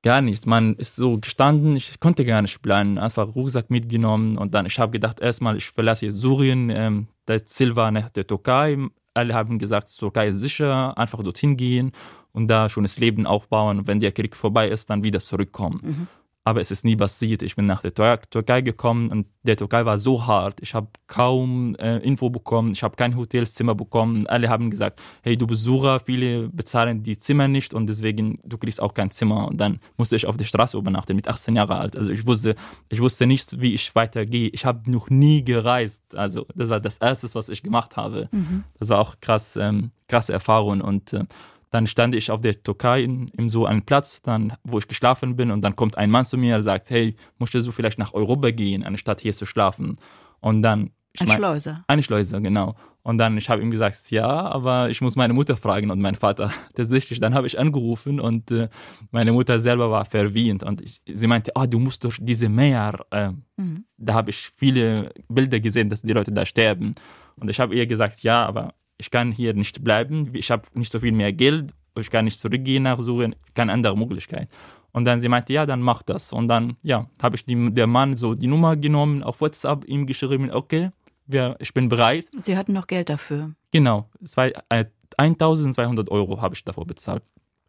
Gar 0.04 0.22
nichts. 0.22 0.48
Man 0.48 0.76
ist 0.76 0.96
so 0.96 1.20
gestanden, 1.20 1.76
ich 1.76 2.00
konnte 2.00 2.26
gar 2.26 2.42
nicht 2.42 2.62
planen. 2.62 2.98
Einfach 2.98 3.36
Rucksack 3.36 3.70
mitgenommen 3.70 4.38
und 4.38 4.54
dann, 4.54 4.66
ich 4.66 4.80
habe 4.80 4.92
gedacht, 4.92 5.20
erstmal, 5.20 5.58
ich 5.58 5.70
verlasse 5.70 6.08
jetzt 6.08 6.22
Syrien. 6.22 6.70
Ähm, 6.72 7.08
das 7.26 7.46
Ziel 7.46 7.76
war 7.76 7.92
nach 7.92 8.10
der 8.10 8.26
Türkei. 8.26 8.78
Alle 9.14 9.34
haben 9.34 9.60
gesagt, 9.60 9.96
Türkei 9.96 10.30
ist 10.30 10.40
sicher, 10.40 10.98
einfach 10.98 11.22
dorthin 11.22 11.56
gehen 11.56 11.92
und 12.32 12.48
da 12.48 12.70
schon 12.70 12.84
das 12.84 12.98
Leben 12.98 13.28
aufbauen. 13.28 13.80
Und 13.80 13.88
wenn 13.88 14.00
der 14.00 14.12
Krieg 14.12 14.36
vorbei 14.36 14.70
ist, 14.70 14.90
dann 14.90 15.04
wieder 15.04 15.20
zurückkommen. 15.20 15.80
Mhm 15.84 16.08
aber 16.44 16.60
es 16.60 16.72
ist 16.72 16.84
nie 16.84 16.96
passiert. 16.96 17.44
Ich 17.44 17.56
bin 17.56 17.68
nach 17.68 17.82
der 17.82 17.94
Türkei 17.94 18.62
gekommen 18.62 19.12
und 19.12 19.28
der 19.44 19.58
Türkei 19.58 19.86
war 19.86 20.00
so 20.00 20.26
hart. 20.26 20.60
Ich 20.62 20.74
habe 20.74 20.88
kaum 21.06 21.76
äh, 21.76 21.98
Info 21.98 22.32
bekommen, 22.32 22.72
ich 22.72 22.82
habe 22.82 22.96
kein 22.96 23.16
Hotelzimmer 23.16 23.76
bekommen. 23.76 24.26
Alle 24.26 24.50
haben 24.50 24.72
gesagt, 24.72 25.02
hey, 25.22 25.38
du 25.38 25.46
Besucher, 25.46 26.00
viele 26.00 26.50
bezahlen 26.50 27.04
die 27.04 27.18
Zimmer 27.18 27.48
nicht 27.48 27.76
und 27.76 27.88
deswegen 27.88 28.40
du 28.44 28.58
kriegst 28.58 28.82
auch 28.82 28.96
kein 28.96 29.12
Zimmer. 29.12 29.48
Und 29.48 29.58
dann 29.58 29.80
musste 29.98 30.16
ich 30.16 30.26
auf 30.26 30.38
der 30.38 30.46
Straße 30.46 30.78
übernachten 30.78 31.16
mit 31.16 31.28
18 31.28 31.56
Jahren 31.56 31.78
alt. 31.78 31.96
Also 31.96 32.12
ich 32.12 32.26
wusste, 32.26 32.56
ich 32.90 33.00
wusste 33.00 33.28
nicht, 33.28 33.62
wie 33.62 33.76
ich 33.76 33.94
weitergehe. 33.94 34.50
Ich 34.50 34.66
habe 34.66 34.90
noch 34.90 35.12
nie 35.12 35.44
gereist. 35.44 36.16
Also 36.16 36.48
das 36.56 36.70
war 36.70 36.80
das 36.80 36.98
Erste, 36.98 37.30
was 37.34 37.50
ich 37.50 37.62
gemacht 37.62 37.98
habe. 37.98 38.30
Mhm. 38.32 38.64
Das 38.80 38.90
war 38.90 39.00
auch 39.00 39.16
krass, 39.22 39.58
ähm, 39.58 39.92
krasse 40.08 40.34
Erfahrung 40.34 40.82
und 40.82 41.14
äh, 41.14 41.26
dann 41.72 41.88
stand 41.88 42.14
ich 42.16 42.30
auf 42.30 42.42
der 42.42 42.62
Türkei 42.62 43.04
in, 43.04 43.28
in 43.38 43.50
so 43.50 43.66
einem 43.66 43.82
Platz, 43.84 44.22
dann, 44.22 44.54
wo 44.64 44.78
ich 44.78 44.88
geschlafen 44.88 45.36
bin, 45.36 45.52
und 45.52 45.62
dann 45.62 45.76
kommt 45.76 45.98
ein 45.98 46.12
Mann 46.12 46.26
zu 46.26 46.38
mir 46.38 46.58
und 46.58 46.62
sagt, 46.62 46.90
hey, 46.90 47.16
möchtest 47.40 47.68
du 47.68 47.72
vielleicht 47.72 47.98
nach 47.98 48.14
Europa 48.14 48.52
gehen, 48.52 48.84
anstatt 48.84 49.22
hier 49.22 49.34
zu 49.34 49.46
schlafen? 49.46 49.98
Und 50.42 50.62
dann 50.62 50.92
ein 51.20 51.28
mein, 51.28 51.38
Schleuser. 51.38 51.84
Eine 51.88 52.04
Schleuser, 52.04 52.40
genau. 52.40 52.76
Und 53.04 53.18
dann, 53.18 53.38
ich 53.38 53.50
habe 53.50 53.62
ihm 53.62 53.72
gesagt, 53.72 54.12
ja, 54.12 54.28
aber 54.28 54.90
ich 54.90 55.02
muss 55.02 55.16
meine 55.16 55.34
Mutter 55.34 55.58
fragen 55.58 55.92
und 55.92 56.00
mein 56.00 56.16
Vater. 56.16 56.52
Tatsächlich, 56.76 57.20
dann 57.20 57.34
habe 57.34 57.48
ich 57.48 57.58
angerufen 57.58 58.20
und 58.20 58.52
äh, 58.52 58.70
meine 59.12 59.32
Mutter 59.32 59.60
selber 59.60 59.90
war 59.90 60.06
verwirrt 60.06 60.64
und 60.64 60.82
ich, 60.82 61.02
sie 61.06 61.28
meinte, 61.28 61.52
oh, 61.56 61.66
du 61.66 61.80
musst 61.80 62.04
durch 62.04 62.18
diese 62.22 62.48
Meer. 62.48 63.06
Äh, 63.12 63.32
mhm. 63.58 63.86
Da 63.98 64.14
habe 64.14 64.30
ich 64.30 64.52
viele 64.56 65.12
Bilder 65.28 65.60
gesehen, 65.60 65.90
dass 65.90 66.02
die 66.02 66.14
Leute 66.14 66.32
da 66.32 66.46
sterben. 66.46 66.94
Und 67.38 67.50
ich 67.50 67.60
habe 67.60 67.76
ihr 67.76 67.88
gesagt, 67.88 68.24
ja, 68.24 68.46
aber 68.46 68.74
ich 69.02 69.10
kann 69.10 69.32
hier 69.32 69.56
nicht 69.56 69.84
bleiben, 69.84 70.30
ich 70.34 70.52
habe 70.52 70.64
nicht 70.76 70.92
so 70.92 71.00
viel 71.00 71.12
mehr 71.12 71.34
Geld, 71.34 71.74
ich 72.00 72.12
kann 72.12 72.26
nicht 72.26 72.40
zurückgehen 72.40 72.84
nach 72.84 73.00
Syrien, 73.02 73.36
keine 73.56 73.74
andere 73.74 73.98
Möglichkeit. 73.98 74.48
Und 74.92 75.06
dann 75.06 75.20
sie 75.20 75.28
meinte, 75.28 75.54
ja, 75.54 75.66
dann 75.66 75.82
mach 75.82 76.04
das. 76.04 76.34
Und 76.34 76.48
dann, 76.48 76.78
ja, 76.84 77.10
habe 77.20 77.36
ich 77.36 77.44
die, 77.44 77.74
der 77.74 77.88
Mann 77.88 78.16
so 78.16 78.36
die 78.36 78.46
Nummer 78.46 78.76
genommen, 78.76 79.24
auf 79.24 79.42
WhatsApp 79.42 79.86
ihm 79.86 80.06
geschrieben, 80.06 80.52
okay, 80.52 80.92
wir, 81.26 81.56
ich 81.60 81.74
bin 81.74 81.90
bereit. 81.90 82.26
Sie 82.44 82.56
hatten 82.56 82.74
noch 82.74 82.86
Geld 82.86 83.10
dafür. 83.10 83.56
Genau, 83.72 84.08
zwei, 84.24 84.54
äh, 84.70 84.86
1200 85.18 86.12
Euro 86.12 86.40
habe 86.40 86.54
ich 86.54 86.64
davor 86.64 86.86
bezahlt. 86.86 87.24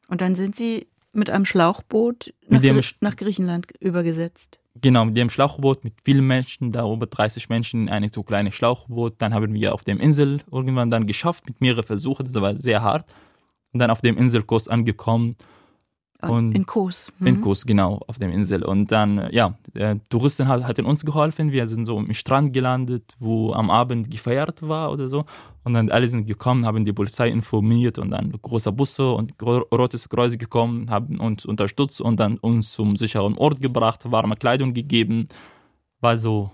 Und 0.08 0.20
dann 0.20 0.34
sind 0.34 0.54
Sie 0.54 0.86
mit 1.12 1.30
einem 1.30 1.44
Schlauchboot 1.44 2.34
nach, 2.48 2.62
nach 3.00 3.16
Griechenland 3.16 3.66
übergesetzt. 3.80 4.60
Genau, 4.80 5.04
mit 5.04 5.16
dem 5.16 5.28
Schlauchboot 5.28 5.84
mit 5.84 5.94
vielen 6.02 6.26
Menschen, 6.26 6.72
da 6.72 6.90
über 6.90 7.06
30 7.06 7.48
Menschen, 7.48 7.88
eine 7.88 8.08
so 8.08 8.22
kleine 8.22 8.52
Schlauchboot. 8.52 9.14
Dann 9.18 9.34
haben 9.34 9.52
wir 9.52 9.74
auf 9.74 9.84
dem 9.84 10.00
Insel 10.00 10.40
irgendwann 10.50 10.90
dann 10.90 11.06
geschafft 11.06 11.44
mit 11.46 11.60
mehreren 11.60 11.84
Versuchen, 11.84 12.24
das 12.24 12.34
war 12.34 12.56
sehr 12.56 12.82
hart. 12.82 13.12
Und 13.72 13.80
dann 13.80 13.90
auf 13.90 14.00
dem 14.00 14.16
Inselkurs 14.16 14.68
angekommen 14.68 15.36
und 16.30 16.52
in 16.52 16.66
Kos. 16.66 17.12
Mhm. 17.18 17.26
In 17.26 17.40
Kos, 17.40 17.66
genau, 17.66 18.00
auf 18.06 18.18
der 18.18 18.30
Insel. 18.30 18.64
Und 18.64 18.92
dann, 18.92 19.28
ja, 19.32 19.56
der 19.74 20.02
Touristen 20.08 20.48
hat, 20.48 20.64
hatten 20.64 20.84
uns 20.84 21.04
geholfen. 21.04 21.52
Wir 21.52 21.66
sind 21.68 21.86
so 21.86 21.98
am 21.98 22.12
Strand 22.14 22.52
gelandet, 22.52 23.14
wo 23.18 23.52
am 23.52 23.70
Abend 23.70 24.10
gefeiert 24.10 24.62
war 24.62 24.92
oder 24.92 25.08
so. 25.08 25.24
Und 25.64 25.74
dann 25.74 25.90
alle 25.90 26.08
sind 26.08 26.26
gekommen, 26.26 26.66
haben 26.66 26.84
die 26.84 26.92
Polizei 26.92 27.28
informiert 27.28 27.98
und 27.98 28.10
dann 28.10 28.32
große 28.40 28.72
Busse 28.72 29.12
und 29.12 29.34
Rotes 29.42 30.08
Kreuz 30.08 30.36
gekommen, 30.36 30.90
haben 30.90 31.20
uns 31.20 31.44
unterstützt 31.44 32.00
und 32.00 32.18
dann 32.18 32.38
uns 32.38 32.72
zum 32.72 32.96
sicheren 32.96 33.36
Ort 33.36 33.60
gebracht, 33.60 34.10
warme 34.10 34.36
Kleidung 34.36 34.74
gegeben. 34.74 35.28
War 36.00 36.16
so 36.16 36.50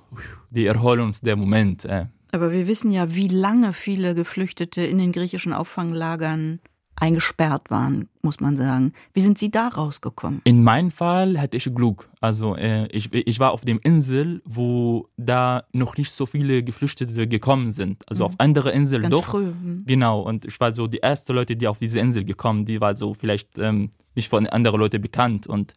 die 0.51 0.67
Erholung 0.67 1.13
der 1.23 1.37
Moment. 1.37 1.85
Äh. 1.85 2.07
Aber 2.33 2.53
wir 2.53 2.67
wissen 2.67 2.91
ja, 2.91 3.15
wie 3.15 3.29
lange 3.29 3.73
viele 3.73 4.15
Geflüchtete 4.15 4.83
in 4.83 4.99
den 4.99 5.13
griechischen 5.13 5.55
Auffanglagern 5.55 6.61
eingesperrt 7.01 7.71
waren, 7.71 8.09
muss 8.23 8.41
man 8.41 8.57
sagen. 8.57 8.93
Wie 9.13 9.21
sind 9.21 9.39
Sie 9.39 9.51
da 9.51 9.69
rausgekommen? 9.69 10.41
In 10.45 10.63
meinem 10.63 10.91
Fall 10.91 11.41
hatte 11.41 11.57
ich 11.57 11.73
Glück. 11.75 12.09
Also 12.21 12.57
äh, 12.57 12.87
ich, 12.89 13.13
ich 13.13 13.39
war 13.39 13.53
auf 13.53 13.65
dem 13.65 13.79
Insel, 13.83 14.43
wo 14.45 15.09
da 15.17 15.65
noch 15.73 15.97
nicht 15.97 16.11
so 16.11 16.27
viele 16.27 16.63
Geflüchtete 16.63 17.29
gekommen 17.29 17.71
sind. 17.71 18.03
Also 18.09 18.25
mhm. 18.25 18.27
auf 18.27 18.35
andere 18.39 18.71
Inseln 18.73 19.03
ganz 19.03 19.15
doch. 19.15 19.27
Früh. 19.27 19.47
Mhm. 19.47 19.85
Genau. 19.87 20.23
Und 20.23 20.45
ich 20.45 20.59
war 20.61 20.75
so 20.75 20.87
die 20.87 20.99
erste 20.99 21.33
Leute, 21.33 21.57
die 21.57 21.69
auf 21.69 21.79
diese 21.79 22.01
Insel 22.01 22.25
gekommen. 22.25 22.65
Die 22.65 22.81
war 22.81 22.97
so 22.97 23.15
vielleicht 23.15 23.59
ähm, 23.59 23.91
nicht 24.15 24.29
von 24.29 24.47
anderen 24.47 24.81
Leuten 24.81 25.01
bekannt 25.01 25.47
und 25.47 25.75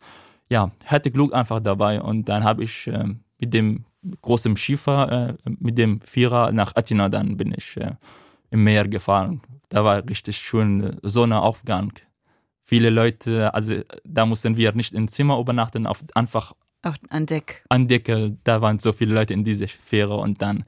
ja 0.49 0.71
hatte 0.85 1.11
Glück 1.11 1.33
einfach 1.33 1.59
dabei. 1.59 2.01
Und 2.01 2.27
dann 2.29 2.43
habe 2.43 2.63
ich 2.63 2.87
äh, 2.87 3.05
mit 3.39 3.53
dem 3.53 3.85
großen 4.21 4.57
Schiffer, 4.57 5.37
äh, 5.45 5.49
mit 5.59 5.77
dem 5.77 6.01
Vierer 6.01 6.51
nach 6.51 6.75
Athena, 6.75 7.09
dann 7.09 7.37
bin 7.37 7.53
ich 7.55 7.77
äh, 7.77 7.91
im 8.51 8.63
Meer 8.63 8.87
gefahren 8.87 9.41
da 9.71 9.83
war 9.83 10.07
richtig 10.07 10.37
schön 10.37 10.99
Sonnenaufgang. 11.01 11.93
Viele 12.63 12.89
Leute, 12.89 13.53
also 13.53 13.75
da 14.03 14.25
mussten 14.25 14.55
wir 14.57 14.73
nicht 14.73 14.93
im 14.93 15.07
Zimmer 15.07 15.39
übernachten, 15.39 15.87
auf, 15.87 16.03
einfach 16.13 16.53
Auch 16.83 16.95
an 17.09 17.25
Deck. 17.25 17.63
An 17.69 17.87
Deck, 17.87 18.11
da 18.43 18.61
waren 18.61 18.79
so 18.79 18.93
viele 18.93 19.13
Leute 19.13 19.33
in 19.33 19.43
dieser 19.43 19.67
Fähre 19.67 20.17
und 20.17 20.41
dann, 20.41 20.65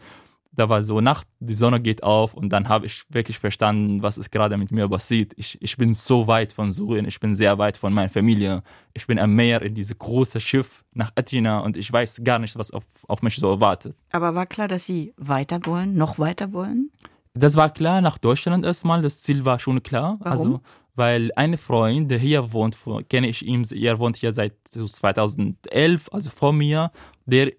da 0.51 0.69
war 0.69 0.83
so 0.83 1.01
Nacht, 1.01 1.27
die 1.39 1.53
Sonne 1.53 1.81
geht 1.81 2.03
auf 2.03 2.33
und 2.33 2.49
dann 2.49 2.69
habe 2.69 2.85
ich 2.85 3.03
wirklich 3.09 3.39
verstanden, 3.39 4.01
was 4.03 4.17
ist 4.17 4.31
gerade 4.31 4.57
mit 4.57 4.71
mir 4.71 4.87
passiert. 4.87 5.33
Ich, 5.35 5.61
ich 5.61 5.75
bin 5.75 5.93
so 5.93 6.27
weit 6.27 6.53
von 6.53 6.71
Syrien, 6.71 7.05
ich 7.05 7.19
bin 7.19 7.35
sehr 7.35 7.57
weit 7.57 7.77
von 7.77 7.93
meiner 7.93 8.09
Familie. 8.09 8.63
Ich 8.93 9.05
bin 9.07 9.19
am 9.19 9.33
Meer 9.33 9.61
in 9.61 9.73
dieses 9.75 9.97
große 9.97 10.39
Schiff 10.39 10.83
nach 10.93 11.11
Athena 11.15 11.59
und 11.59 11.75
ich 11.75 11.91
weiß 11.91 12.21
gar 12.23 12.39
nicht, 12.39 12.57
was 12.57 12.71
auf, 12.71 12.85
auf 13.07 13.21
mich 13.21 13.35
so 13.35 13.49
erwartet. 13.49 13.97
Aber 14.11 14.33
war 14.35 14.45
klar, 14.45 14.67
dass 14.67 14.85
Sie 14.85 15.13
weiter 15.17 15.59
wollen, 15.65 15.95
noch 15.95 16.19
weiter 16.19 16.53
wollen? 16.53 16.91
Das 17.33 17.55
war 17.55 17.69
klar 17.71 18.01
nach 18.01 18.17
Deutschland 18.17 18.63
erstmal. 18.65 19.01
Das 19.01 19.21
Ziel 19.21 19.43
war 19.45 19.59
schon 19.59 19.81
klar. 19.81 20.17
Warum? 20.19 20.31
Also, 20.31 20.61
weil 20.95 21.31
eine 21.35 21.57
Freund, 21.57 22.11
der 22.11 22.19
hier 22.19 22.53
wohnt, 22.53 22.77
kenne 23.09 23.27
ich 23.27 23.43
ihn, 23.45 23.67
er 23.73 23.97
wohnt 23.97 24.17
hier 24.17 24.31
seit 24.31 24.53
2011, 24.69 26.09
also 26.11 26.29
vor 26.29 26.53
mir, 26.53 26.91
der 27.25 27.51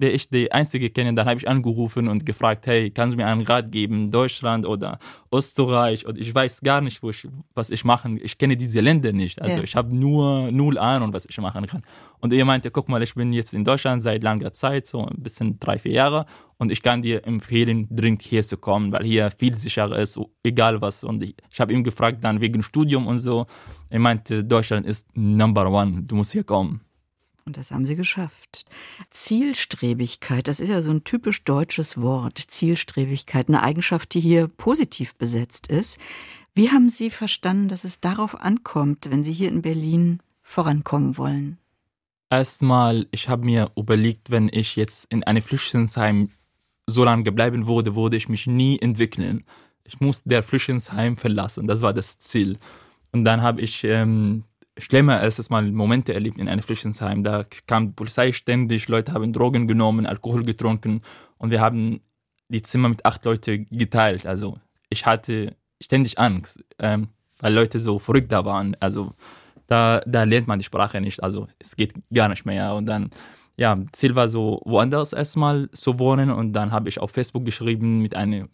der 0.00 0.12
ich 0.12 0.28
die 0.28 0.50
einzige 0.50 0.90
kenne, 0.90 1.14
dann 1.14 1.26
habe 1.26 1.38
ich 1.38 1.48
angerufen 1.48 2.08
und 2.08 2.26
gefragt, 2.26 2.66
hey, 2.66 2.90
kannst 2.90 3.12
du 3.14 3.16
mir 3.16 3.26
einen 3.26 3.42
Rat 3.42 3.70
geben, 3.70 4.10
Deutschland 4.10 4.66
oder 4.66 4.98
Österreich? 5.32 6.04
Und 6.06 6.18
ich 6.18 6.34
weiß 6.34 6.60
gar 6.62 6.80
nicht, 6.80 7.02
ich, 7.02 7.28
was 7.54 7.70
ich 7.70 7.84
machen. 7.84 8.18
Ich 8.22 8.36
kenne 8.36 8.56
diese 8.56 8.80
Länder 8.80 9.12
nicht. 9.12 9.40
Also 9.40 9.58
Ja. 9.58 9.62
ich 9.62 9.76
habe 9.76 9.94
nur 9.94 10.50
null 10.50 10.78
Ahnung, 10.78 11.12
was 11.12 11.26
ich 11.26 11.38
machen 11.38 11.66
kann. 11.66 11.82
Und 12.20 12.32
er 12.32 12.44
meinte, 12.44 12.70
guck 12.70 12.88
mal, 12.88 13.02
ich 13.02 13.14
bin 13.14 13.32
jetzt 13.32 13.54
in 13.54 13.64
Deutschland 13.64 14.02
seit 14.02 14.22
langer 14.22 14.52
Zeit, 14.52 14.86
so 14.86 15.04
ein 15.06 15.16
bisschen 15.22 15.58
drei, 15.60 15.78
vier 15.78 15.92
Jahre. 15.92 16.26
Und 16.58 16.72
ich 16.72 16.82
kann 16.82 17.02
dir 17.02 17.24
empfehlen, 17.26 17.86
dringend 17.90 18.22
hier 18.22 18.42
zu 18.42 18.56
kommen, 18.56 18.90
weil 18.92 19.04
hier 19.04 19.30
viel 19.30 19.56
sicherer 19.58 19.98
ist, 19.98 20.18
egal 20.42 20.80
was. 20.80 21.04
Und 21.04 21.22
ich, 21.22 21.34
ich 21.52 21.60
habe 21.60 21.72
ihm 21.72 21.84
gefragt, 21.84 22.24
dann 22.24 22.40
wegen 22.40 22.62
Studium 22.62 23.06
und 23.06 23.18
so. 23.18 23.46
Er 23.90 24.00
meinte, 24.00 24.42
Deutschland 24.44 24.86
ist 24.86 25.06
Number 25.16 25.70
One, 25.70 26.02
du 26.02 26.16
musst 26.16 26.32
hier 26.32 26.44
kommen. 26.44 26.80
Und 27.46 27.58
das 27.58 27.70
haben 27.70 27.84
Sie 27.84 27.96
geschafft. 27.96 28.64
Zielstrebigkeit, 29.10 30.48
das 30.48 30.60
ist 30.60 30.70
ja 30.70 30.80
so 30.80 30.90
ein 30.90 31.04
typisch 31.04 31.44
deutsches 31.44 32.00
Wort. 32.00 32.38
Zielstrebigkeit, 32.38 33.48
eine 33.48 33.62
Eigenschaft, 33.62 34.14
die 34.14 34.20
hier 34.20 34.48
positiv 34.48 35.14
besetzt 35.16 35.66
ist. 35.66 35.98
Wie 36.54 36.70
haben 36.70 36.88
Sie 36.88 37.10
verstanden, 37.10 37.68
dass 37.68 37.84
es 37.84 38.00
darauf 38.00 38.40
ankommt, 38.40 39.10
wenn 39.10 39.24
Sie 39.24 39.32
hier 39.32 39.48
in 39.48 39.60
Berlin 39.60 40.20
vorankommen 40.40 41.18
wollen? 41.18 41.58
Erstmal, 42.30 43.06
ich 43.10 43.28
habe 43.28 43.44
mir 43.44 43.70
überlegt, 43.76 44.30
wenn 44.30 44.48
ich 44.50 44.76
jetzt 44.76 45.06
in 45.12 45.22
einem 45.24 45.42
Flüchtlingsheim 45.42 46.30
so 46.86 47.04
lange 47.04 47.30
bleiben 47.30 47.66
würde, 47.66 47.94
würde 47.94 48.16
ich 48.16 48.28
mich 48.28 48.46
nie 48.46 48.78
entwickeln. 48.78 49.44
Ich 49.84 50.00
muss 50.00 50.24
der 50.24 50.42
Flüchtlingsheim 50.42 51.16
verlassen. 51.18 51.66
Das 51.66 51.82
war 51.82 51.92
das 51.92 52.18
Ziel. 52.18 52.58
Und 53.12 53.24
dann 53.24 53.42
habe 53.42 53.60
ich 53.60 53.84
ähm, 53.84 54.44
schlimme 54.78 55.20
erstes 55.20 55.50
Mal 55.50 55.70
Momente 55.70 56.14
erlebt 56.14 56.38
in 56.38 56.48
einem 56.48 56.62
Flüchtlingsheim. 56.62 57.22
Da 57.22 57.44
kam 57.66 57.88
die 57.88 57.92
Polizei 57.92 58.32
ständig, 58.32 58.88
Leute 58.88 59.12
haben 59.12 59.32
Drogen 59.32 59.66
genommen, 59.66 60.06
Alkohol 60.06 60.42
getrunken 60.42 61.02
und 61.38 61.50
wir 61.50 61.60
haben 61.60 62.00
die 62.48 62.62
Zimmer 62.62 62.88
mit 62.88 63.04
acht 63.04 63.24
Leuten 63.24 63.66
geteilt. 63.70 64.26
Also 64.26 64.58
ich 64.90 65.06
hatte 65.06 65.56
ständig 65.82 66.18
Angst, 66.18 66.62
ähm, 66.78 67.08
weil 67.40 67.54
Leute 67.54 67.78
so 67.78 67.98
verrückt 67.98 68.32
da 68.32 68.44
waren. 68.44 68.76
Also 68.80 69.14
da, 69.66 70.00
da 70.06 70.24
lernt 70.24 70.46
man 70.46 70.58
die 70.58 70.64
Sprache 70.64 71.00
nicht. 71.00 71.22
Also 71.22 71.46
es 71.58 71.76
geht 71.76 71.94
gar 72.12 72.28
nicht 72.28 72.44
mehr. 72.44 72.74
Und 72.74 72.86
dann, 72.86 73.10
ja, 73.56 73.78
Ziel 73.92 74.14
war 74.14 74.28
so, 74.28 74.60
woanders 74.64 75.12
erstmal 75.12 75.70
zu 75.70 75.98
wohnen. 75.98 76.30
Und 76.30 76.52
dann 76.52 76.72
habe 76.72 76.88
ich 76.88 76.98
auf 76.98 77.10
Facebook 77.10 77.44
geschrieben 77.44 78.00
mit 78.00 78.14
einer 78.14 78.46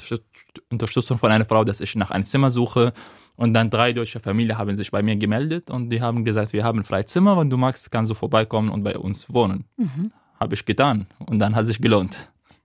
Unterstützung 0.71 1.19
von 1.19 1.31
einer 1.31 1.45
Frau, 1.45 1.65
dass 1.65 1.81
ich 1.81 1.95
nach 1.97 2.11
einem 2.11 2.25
Zimmer 2.25 2.51
suche. 2.51 2.93
Und 3.41 3.55
dann 3.55 3.71
drei 3.71 3.95
deutsche 3.95 4.21
Familien 4.21 4.59
haben 4.59 4.77
sich 4.77 4.91
bei 4.91 5.03
mir 5.03 5.17
gemeldet 5.17 5.71
und 5.71 5.89
die 5.89 6.03
haben 6.03 6.27
gesagt, 6.27 6.53
wir 6.53 6.63
haben 6.63 6.85
freies 6.85 7.07
Zimmer, 7.07 7.39
wenn 7.39 7.49
du 7.49 7.57
magst, 7.57 7.91
kannst 7.91 8.11
du 8.11 8.15
vorbeikommen 8.15 8.69
und 8.69 8.85
bei 8.85 8.99
uns 8.99 9.33
wohnen. 9.33 9.65
Mhm. 9.79 10.13
Habe 10.39 10.55
ich 10.55 10.67
getan 10.67 11.07
und 11.25 11.39
dann 11.39 11.57
hat 11.57 11.65
sich 11.65 11.81
gelohnt. 11.81 12.19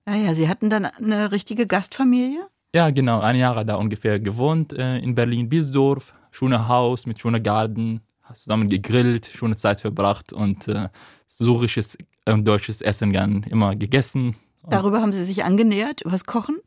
Ah 0.04 0.16
ja, 0.16 0.36
Sie 0.36 0.50
hatten 0.50 0.70
dann 0.70 0.84
eine 0.84 1.32
richtige 1.32 1.66
Gastfamilie? 1.66 2.46
Ja, 2.76 2.90
genau, 2.90 3.22
ein 3.22 3.38
Jahr 3.38 3.64
da 3.64 3.76
ungefähr 3.76 4.20
gewohnt 4.20 4.74
äh, 4.74 4.98
in 4.98 5.16
Berlin-Biesdorf, 5.16 6.14
schönes 6.32 6.68
Haus 6.68 7.06
mit 7.06 7.22
schönem 7.22 7.42
Garten, 7.42 8.02
zusammen 8.34 8.68
gegrillt, 8.68 9.28
schöne 9.28 9.56
Zeit 9.56 9.80
verbracht 9.80 10.34
und 10.34 10.68
äh, 10.68 10.90
syrisches 11.26 11.98
und 12.26 12.46
deutsches 12.46 12.82
Essen 12.82 13.14
gern 13.14 13.44
immer 13.44 13.78
gegessen. 13.78 14.36
Darüber 14.70 15.02
haben 15.02 15.14
Sie 15.14 15.24
sich 15.24 15.46
angenähert, 15.46 16.02
übers 16.02 16.26
Kochen? 16.26 16.58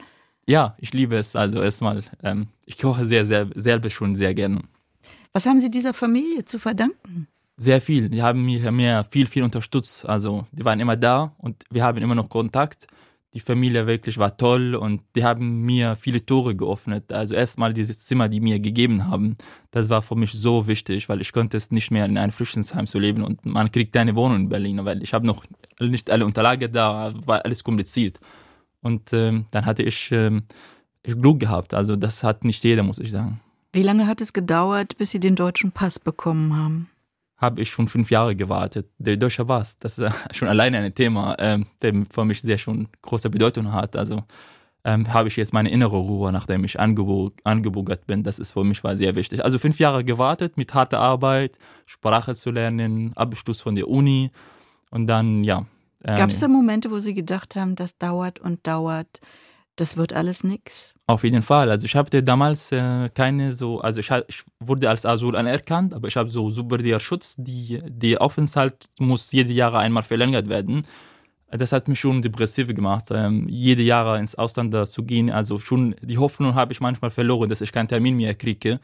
Ja, 0.49 0.75
ich 0.79 0.95
liebe 0.95 1.15
es. 1.17 1.37
Also 1.37 1.61
erstmal, 1.61 2.03
ähm, 2.23 2.49
ich 2.65 2.79
koche 2.79 3.05
sehr, 3.05 3.27
sehr, 3.27 3.49
selber 3.55 3.91
schon 3.91 4.17
sehr 4.17 4.33
gerne. 4.33 4.63
Was 5.35 5.45
haben 5.45 5.61
Sie 5.61 5.71
dieser 5.71 5.93
Familie 5.93 6.43
zu 6.47 6.59
verdanken? 6.59 7.29
Sehr 7.59 7.83
viel. 7.83 8.09
Die 8.09 8.23
haben 8.23 8.47
mich 8.47 8.63
mir 8.71 9.05
viel, 9.11 9.27
viel 9.27 9.43
unterstützt. 9.43 10.09
Also 10.09 10.47
die 10.53 10.65
waren 10.65 10.81
immer 10.81 10.97
da 10.97 11.35
und 11.37 11.65
wir 11.71 11.85
haben 11.85 11.99
immer 11.99 12.15
noch 12.15 12.31
Kontakt. 12.31 12.87
Die 13.35 13.41
Familie 13.41 13.87
wirklich 13.87 14.17
war 14.17 14.39
toll 14.39 14.75
und 14.75 15.03
die 15.15 15.23
haben 15.23 15.67
mir 15.67 15.97
viele 15.97 16.25
Tore 16.25 16.57
geöffnet. 16.57 17.13
Also 17.13 17.35
erstmal 17.35 17.75
dieses 17.75 17.99
Zimmer, 17.99 18.31
die 18.31 18.41
mir 18.41 18.59
gegeben 18.59 19.07
haben, 19.07 19.37
das 19.71 19.91
war 19.91 20.01
für 20.01 20.17
mich 20.17 20.33
so 20.33 20.67
wichtig, 20.67 21.11
weil 21.11 21.21
ich 21.21 21.35
konnte 21.35 21.59
es 21.59 21.71
nicht 21.71 21.91
mehr 21.91 22.07
in 22.07 22.17
einem 22.17 22.33
Flüchtlingsheim 22.33 22.87
zu 22.87 22.99
leben 22.99 23.23
und 23.23 23.45
man 23.45 23.71
kriegt 23.71 23.93
keine 23.93 24.17
Wohnung 24.17 24.39
in 24.39 24.49
Berlin, 24.49 24.83
weil 24.87 25.03
ich 25.03 25.13
habe 25.13 25.27
noch 25.27 25.45
nicht 25.79 26.11
alle 26.11 26.25
Unterlagen 26.25 26.73
da, 26.73 27.13
war 27.27 27.45
alles 27.45 27.63
kompliziert. 27.63 28.19
Und 28.81 29.13
ähm, 29.13 29.47
dann 29.51 29.67
hatte 29.67 29.83
ich, 29.83 30.11
ähm, 30.13 30.45
Glück 31.03 31.41
gehabt. 31.41 31.75
Also 31.75 31.97
das 31.97 32.23
hat 32.23 32.45
nicht 32.45 32.65
jeder, 32.65 32.83
muss 32.83 32.99
ich 32.99 33.11
sagen. 33.11 33.41
Wie 33.73 33.83
lange 33.83 34.07
hat 34.07 34.21
es 34.21 34.33
gedauert, 34.33 34.97
bis 34.99 35.11
Sie 35.11 35.21
den 35.21 35.37
deutschen 35.37 35.73
Pass 35.73 35.99
bekommen 35.99 36.57
haben? 36.57 36.91
Habe 37.37 37.61
ich 37.61 37.71
schon 37.71 37.87
fünf 37.87 38.11
Jahre 38.11 38.35
gewartet. 38.35 38.89
Der 38.99 39.17
deutsche 39.17 39.45
Pass, 39.45 39.79
das 39.79 39.99
ist 39.99 40.13
schon 40.33 40.49
alleine 40.49 40.79
ein 40.79 40.95
Thema, 40.95 41.37
ähm, 41.39 41.67
der 41.83 41.95
für 42.11 42.25
mich 42.25 42.41
sehr 42.41 42.59
schon 42.59 42.89
große 43.03 43.31
Bedeutung 43.31 43.73
hat. 43.73 43.97
Also 43.97 44.25
ähm, 44.85 45.13
habe 45.13 45.29
ich 45.29 45.37
jetzt 45.37 45.53
meine 45.53 45.71
innere 45.71 45.97
Ruhe, 45.97 46.33
nachdem 46.33 46.65
ich 46.65 46.81
angebo 46.81 47.31
angebürgert 47.45 48.07
bin. 48.07 48.23
Das 48.23 48.39
ist 48.39 48.53
für 48.53 48.65
mich 48.65 48.83
war 48.83 48.97
sehr 48.97 49.15
wichtig. 49.15 49.45
Also 49.45 49.59
fünf 49.59 49.79
Jahre 49.79 50.05
gewartet 50.05 50.57
mit 50.57 50.75
harter 50.75 50.99
Arbeit, 50.99 51.59
Sprache 51.87 52.35
zu 52.35 52.51
lernen, 52.51 53.13
Abschluss 53.17 53.61
von 53.61 53.75
der 53.75 53.89
Uni 53.89 54.31
und 54.91 55.07
dann, 55.07 55.45
ja. 55.45 55.67
Ähm, 56.05 56.17
Gab 56.17 56.31
es 56.31 56.41
da 56.41 56.49
Momente, 56.49 56.91
wo 56.91 56.99
Sie 56.99 57.15
gedacht 57.15 57.57
haben, 57.57 57.75
das 57.75 57.99
dauert 57.99 58.41
und 58.41 58.67
dauert, 58.67 59.21
das 59.77 59.97
wird 59.97 60.13
alles 60.13 60.45
nix? 60.45 60.95
Auf 61.07 61.25
jeden 61.25 61.43
Fall. 61.43 61.71
Also 61.71 61.85
ich 61.85 61.95
hatte 61.95 62.23
damals 62.23 62.73
äh, 62.73 63.09
keine 63.11 63.53
so, 63.53 63.81
also 63.81 64.01
ich, 64.01 64.11
ich, 64.27 64.43
wurde 64.61 64.89
als 64.89 65.07
Asyl 65.07 65.37
anerkannt, 65.37 65.95
aber 65.95 66.09
ich 66.09 66.17
habe 66.17 66.31
so 66.31 66.51
subsidiärer 66.51 67.01
Schutz, 67.01 67.35
die, 67.39 67.81
die 67.89 68.19
Aufenthalt 68.19 68.87
muss 68.99 69.33
jede 69.33 69.53
Jahre 69.53 69.79
einmal 69.79 70.03
verlängert 70.03 70.49
werden. 70.49 70.83
Das 71.51 71.73
hat 71.73 71.89
mich 71.89 71.99
schon 71.99 72.21
depressiv 72.21 72.69
gemacht, 72.75 73.07
ähm, 73.11 73.47
jede 73.49 73.83
Jahre 73.83 74.19
ins 74.19 74.35
Ausland 74.35 74.75
zu 74.89 75.03
gehen. 75.05 75.31
Also 75.31 75.59
schon 75.59 75.95
die 76.03 76.19
Hoffnung 76.19 76.55
habe 76.55 76.73
ich 76.73 76.81
manchmal 76.81 77.11
verloren, 77.11 77.49
dass 77.49 77.63
ich 77.63 77.73
keinen 77.73 77.89
Termin 77.89 78.17
mehr 78.17 78.35
kriege. 78.35 78.81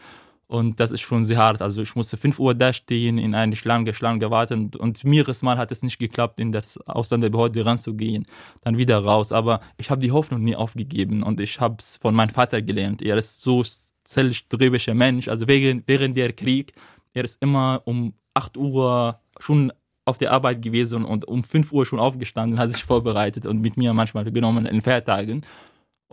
Und 0.46 0.78
das 0.80 0.92
ist 0.92 1.00
schon 1.00 1.24
sehr 1.24 1.38
hart. 1.38 1.62
Also 1.62 1.82
ich 1.82 1.94
musste 1.94 2.16
5 2.16 2.38
Uhr 2.38 2.54
da 2.54 2.72
stehen, 2.72 3.18
in 3.18 3.34
eine 3.34 3.56
Schlange, 3.56 3.94
Schlange 3.94 4.30
warten. 4.30 4.70
Und 4.78 5.04
mehrere 5.04 5.34
Mal 5.42 5.58
hat 5.58 5.72
es 5.72 5.82
nicht 5.82 5.98
geklappt, 5.98 6.38
in 6.38 6.52
das 6.52 6.78
Ausländerbehörde 6.86 7.64
ranzugehen. 7.64 8.26
Dann 8.62 8.76
wieder 8.76 8.98
raus. 8.98 9.32
Aber 9.32 9.60
ich 9.78 9.90
habe 9.90 10.00
die 10.00 10.12
Hoffnung 10.12 10.42
nie 10.42 10.56
aufgegeben. 10.56 11.22
Und 11.22 11.40
ich 11.40 11.60
habe 11.60 11.76
es 11.78 11.96
von 11.96 12.14
meinem 12.14 12.30
Vater 12.30 12.60
gelernt. 12.62 13.02
Er 13.02 13.16
ist 13.16 13.42
so 13.42 13.62
zielstrebiger 14.04 14.94
Mensch. 14.94 15.28
Also 15.28 15.48
während, 15.48 15.88
während 15.88 16.16
der 16.16 16.32
Krieg, 16.32 16.74
er 17.14 17.24
ist 17.24 17.40
immer 17.42 17.82
um 17.84 18.14
8 18.34 18.56
Uhr 18.56 19.18
schon 19.40 19.72
auf 20.04 20.18
der 20.18 20.32
Arbeit 20.32 20.60
gewesen 20.60 21.04
und 21.04 21.26
um 21.26 21.44
5 21.44 21.72
Uhr 21.72 21.86
schon 21.86 21.98
aufgestanden, 21.98 22.58
hat 22.58 22.70
sich 22.70 22.84
vorbereitet 22.84 23.46
und 23.46 23.60
mit 23.60 23.76
mir 23.76 23.94
manchmal 23.94 24.30
genommen 24.30 24.66
in 24.66 24.82
Feiertagen 24.82 25.42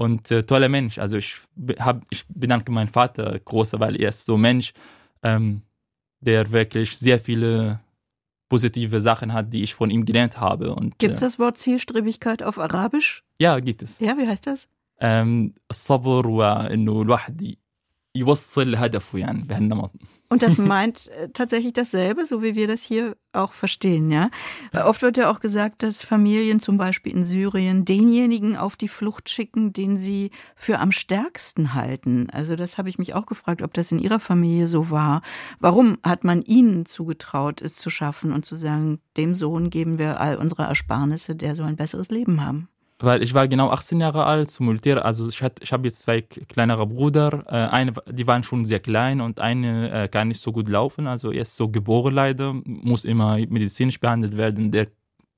Und 0.00 0.30
äh, 0.30 0.42
toller 0.42 0.68
Mensch. 0.68 0.98
Also 0.98 1.16
ich, 1.16 1.36
hab, 1.78 2.04
ich 2.10 2.24
bedanke 2.28 2.70
meinen 2.70 2.88
Vater 2.88 3.38
groß, 3.38 3.80
weil 3.80 4.00
er 4.00 4.10
ist 4.10 4.26
so 4.26 4.34
ein 4.34 4.40
Mensch, 4.42 4.72
ähm, 5.22 5.62
der 6.20 6.50
wirklich 6.52 6.96
sehr 6.96 7.18
viele 7.18 7.80
positive 8.48 9.00
Sachen 9.00 9.32
hat, 9.32 9.52
die 9.52 9.62
ich 9.62 9.74
von 9.74 9.90
ihm 9.90 10.04
gelernt 10.04 10.38
habe. 10.38 10.76
Gibt 10.98 11.14
es 11.14 11.20
das 11.20 11.38
Wort 11.38 11.58
Zielstrebigkeit 11.58 12.42
auf 12.42 12.58
Arabisch? 12.58 13.24
Ja, 13.38 13.58
gibt 13.58 13.82
es. 13.82 13.98
Ja, 14.00 14.16
wie 14.18 14.28
heißt 14.28 14.46
das? 14.46 14.68
الصبر 15.70 16.26
وانه 16.26 17.02
الواحد 17.02 17.56
يوصل 18.16 18.74
هدفه 18.74 19.18
يعني 19.18 19.42
بهالنمط 19.42 19.92
und 20.28 20.42
das 20.42 20.58
meint 20.58 21.06
äh, 21.08 21.28
tatsächlich 21.28 21.72
dasselbe, 21.72 22.26
so 22.26 22.42
wie 22.42 22.56
wir 22.56 22.66
das 22.66 22.82
hier 22.82 23.16
auch 23.32 23.52
verstehen, 23.52 24.10
ja? 24.10 24.30
ja? 24.72 24.86
Oft 24.86 25.02
wird 25.02 25.16
ja 25.16 25.30
auch 25.30 25.38
gesagt, 25.38 25.84
dass 25.84 26.02
Familien 26.02 26.58
zum 26.58 26.78
Beispiel 26.78 27.12
in 27.12 27.22
Syrien 27.22 27.84
denjenigen 27.84 28.56
auf 28.56 28.74
die 28.76 28.88
Flucht 28.88 29.28
schicken, 29.28 29.72
den 29.72 29.96
sie 29.96 30.32
für 30.56 30.80
am 30.80 30.90
stärksten 30.90 31.74
halten. 31.74 32.28
Also 32.30 32.56
das 32.56 32.76
habe 32.76 32.88
ich 32.88 32.98
mich 32.98 33.14
auch 33.14 33.26
gefragt, 33.26 33.62
ob 33.62 33.72
das 33.74 33.92
in 33.92 34.00
Ihrer 34.00 34.18
Familie 34.18 34.66
so 34.66 34.90
war. 34.90 35.22
Warum 35.60 35.98
hat 36.02 36.24
man 36.24 36.42
Ihnen 36.42 36.86
zugetraut, 36.86 37.62
es 37.62 37.76
zu 37.76 37.88
schaffen 37.88 38.32
und 38.32 38.44
zu 38.44 38.56
sagen, 38.56 38.98
dem 39.16 39.36
Sohn 39.36 39.70
geben 39.70 39.98
wir 39.98 40.20
all 40.20 40.36
unsere 40.36 40.64
Ersparnisse, 40.64 41.36
der 41.36 41.54
soll 41.54 41.66
ein 41.66 41.76
besseres 41.76 42.10
Leben 42.10 42.44
haben? 42.44 42.68
Weil 43.03 43.23
ich 43.23 43.33
war 43.33 43.47
genau 43.47 43.69
18 43.69 43.99
Jahre 43.99 44.25
alt 44.25 44.51
zum 44.51 44.67
Militär. 44.67 45.03
Also 45.03 45.27
ich, 45.27 45.41
hat, 45.41 45.59
ich 45.61 45.73
habe 45.73 45.87
jetzt 45.87 46.01
zwei 46.01 46.21
kleinere 46.21 46.85
Brüder. 46.85 47.43
Äh, 47.47 47.73
eine, 47.73 47.93
die 48.09 48.27
waren 48.27 48.43
schon 48.43 48.65
sehr 48.65 48.79
klein 48.79 49.21
und 49.21 49.39
eine 49.39 49.91
äh, 49.91 50.07
kann 50.07 50.27
nicht 50.27 50.41
so 50.41 50.51
gut 50.51 50.69
laufen. 50.69 51.07
Also 51.07 51.31
er 51.31 51.41
ist 51.41 51.55
so 51.55 51.69
geboren 51.69 52.13
leider, 52.13 52.53
muss 52.65 53.05
immer 53.05 53.37
medizinisch 53.37 53.99
behandelt 53.99 54.37
werden. 54.37 54.71
Der 54.71 54.87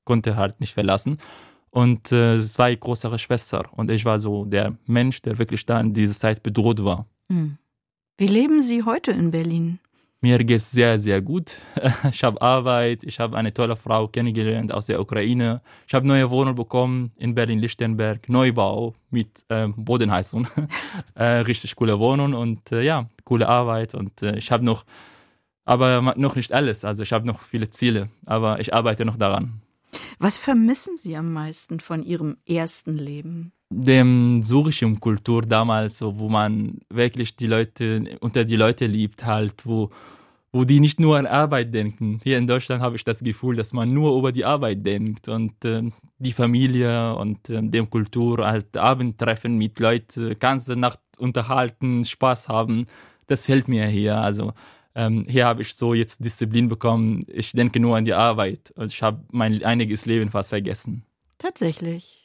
konnte 0.04 0.36
halt 0.36 0.60
nicht 0.60 0.74
verlassen. 0.74 1.18
Und 1.70 2.12
äh, 2.12 2.40
zwei 2.40 2.74
größere 2.74 3.18
Schwestern. 3.18 3.66
Und 3.72 3.90
ich 3.90 4.04
war 4.04 4.18
so 4.18 4.44
der 4.44 4.76
Mensch, 4.86 5.22
der 5.22 5.38
wirklich 5.38 5.66
da 5.66 5.80
in 5.80 5.92
dieser 5.92 6.14
Zeit 6.14 6.42
bedroht 6.42 6.84
war. 6.84 7.06
Hm. 7.28 7.58
Wie 8.16 8.28
leben 8.28 8.60
Sie 8.60 8.84
heute 8.84 9.10
in 9.10 9.32
Berlin? 9.32 9.80
Mir 10.24 10.38
geht 10.38 10.56
es 10.56 10.70
sehr, 10.70 10.98
sehr 10.98 11.20
gut. 11.20 11.58
Ich 12.10 12.24
habe 12.24 12.40
Arbeit, 12.40 13.04
ich 13.04 13.20
habe 13.20 13.36
eine 13.36 13.52
tolle 13.52 13.76
Frau 13.76 14.08
kennengelernt 14.08 14.72
aus 14.72 14.86
der 14.86 14.98
Ukraine. 14.98 15.60
Ich 15.86 15.92
habe 15.92 16.06
neue 16.06 16.30
Wohnung 16.30 16.54
bekommen 16.54 17.12
in 17.18 17.34
Berlin-Lichtenberg, 17.34 18.26
Neubau 18.30 18.94
mit 19.10 19.44
ähm, 19.50 19.74
Bodenheizung. 19.76 20.48
äh, 21.14 21.44
richtig 21.50 21.76
coole 21.76 21.98
Wohnung 21.98 22.32
und 22.32 22.72
äh, 22.72 22.80
ja, 22.80 23.06
coole 23.24 23.46
Arbeit. 23.46 23.94
Und 23.94 24.22
äh, 24.22 24.38
ich 24.38 24.50
habe 24.50 24.64
noch, 24.64 24.86
aber 25.66 26.14
noch 26.16 26.36
nicht 26.36 26.52
alles. 26.54 26.86
Also 26.86 27.02
ich 27.02 27.12
habe 27.12 27.26
noch 27.26 27.42
viele 27.42 27.68
Ziele, 27.68 28.08
aber 28.24 28.60
ich 28.60 28.72
arbeite 28.72 29.04
noch 29.04 29.18
daran. 29.18 29.60
Was 30.18 30.38
vermissen 30.38 30.96
Sie 30.96 31.14
am 31.16 31.34
meisten 31.34 31.80
von 31.80 32.02
Ihrem 32.02 32.38
ersten 32.46 32.94
Leben? 32.94 33.52
dem 33.76 34.42
surischen 34.42 35.00
Kultur 35.00 35.42
damals, 35.42 36.00
wo 36.00 36.28
man 36.28 36.78
wirklich 36.90 37.34
die 37.34 37.46
Leute 37.46 38.16
unter 38.20 38.44
die 38.44 38.56
Leute 38.56 38.86
liebt, 38.86 39.24
halt, 39.24 39.66
wo, 39.66 39.90
wo 40.54 40.62
die 40.62 40.78
nicht 40.78 41.00
nur 41.00 41.18
an 41.18 41.26
Arbeit 41.26 41.74
denken. 41.74 42.20
Hier 42.22 42.38
in 42.38 42.46
Deutschland 42.46 42.80
habe 42.80 42.94
ich 42.94 43.02
das 43.02 43.18
Gefühl, 43.18 43.56
dass 43.56 43.72
man 43.72 43.92
nur 43.92 44.16
über 44.16 44.30
die 44.30 44.44
Arbeit 44.44 44.86
denkt 44.86 45.28
und 45.28 45.64
äh, 45.64 45.82
die 46.18 46.30
Familie 46.30 47.16
und 47.16 47.50
äh, 47.50 47.60
dem 47.60 47.90
Kultur, 47.90 48.46
halt 48.46 48.76
Abendtreffen 48.76 49.58
mit 49.58 49.80
Leuten, 49.80 50.38
ganze 50.38 50.76
Nacht 50.76 51.00
unterhalten, 51.18 52.04
Spaß 52.04 52.48
haben. 52.48 52.86
Das 53.26 53.46
fällt 53.46 53.66
mir 53.66 53.86
hier. 53.86 54.16
Also 54.18 54.52
ähm, 54.94 55.24
hier 55.28 55.44
habe 55.44 55.62
ich 55.62 55.74
so 55.74 55.92
jetzt 55.92 56.24
Disziplin 56.24 56.68
bekommen. 56.68 57.24
Ich 57.26 57.50
denke 57.50 57.80
nur 57.80 57.96
an 57.96 58.04
die 58.04 58.14
Arbeit. 58.14 58.72
Also 58.76 58.92
ich 58.92 59.02
habe 59.02 59.24
mein 59.32 59.60
einiges 59.64 60.06
Leben 60.06 60.30
fast 60.30 60.50
vergessen. 60.50 61.04
Tatsächlich. 61.36 62.23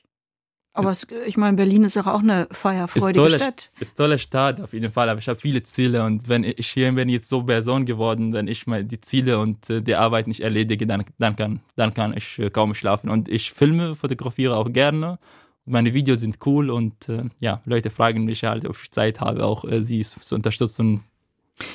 Aber 0.73 0.91
es, 0.91 1.08
ich 1.25 1.36
meine, 1.36 1.58
Berlin 1.58 1.84
ist 1.84 1.97
auch 1.97 2.05
eine 2.08 2.47
feierfreudige 2.51 3.10
ist 3.10 3.15
tolle, 3.15 3.39
Stadt. 3.39 3.71
Ist 3.79 3.97
tolle 3.97 4.19
Stadt 4.19 4.62
auf 4.62 4.71
jeden 4.71 4.91
Fall, 4.91 5.10
aber 5.10 5.19
ich 5.19 5.27
habe 5.27 5.39
viele 5.39 5.63
Ziele 5.63 6.05
und 6.05 6.29
wenn 6.29 6.43
ich 6.43 6.69
hier 6.69 6.91
bin 6.91 7.10
jetzt 7.10 7.27
so 7.27 7.43
Person 7.43 7.86
geworden, 7.86 8.34
wenn 8.34 8.47
ich 8.47 8.67
mal 8.67 8.84
die 8.84 9.01
Ziele 9.01 9.39
und 9.39 9.69
äh, 9.69 9.82
die 9.82 9.95
Arbeit 9.95 10.27
nicht 10.27 10.41
erledige, 10.41 10.86
dann, 10.86 11.03
dann, 11.17 11.36
kann, 11.36 11.60
dann 11.75 11.93
kann 11.93 12.15
ich 12.15 12.39
äh, 12.39 12.49
kaum 12.49 12.75
schlafen. 12.75 13.10
Und 13.10 13.29
ich 13.29 13.51
filme, 13.51 13.95
fotografiere 13.95 14.55
auch 14.55 14.71
gerne. 14.71 15.19
Meine 15.65 15.93
Videos 15.93 16.21
sind 16.21 16.38
cool 16.45 16.69
und 16.69 17.10
äh, 17.10 17.23
ja, 17.39 17.62
Leute 17.65 17.89
fragen 17.89 18.25
mich 18.25 18.43
halt, 18.43 18.65
ob 18.65 18.77
ich 18.82 18.91
Zeit 18.91 19.19
habe, 19.19 19.45
auch 19.45 19.65
sie 19.79 20.01
zu 20.01 20.36
unterstützen. 20.36 21.03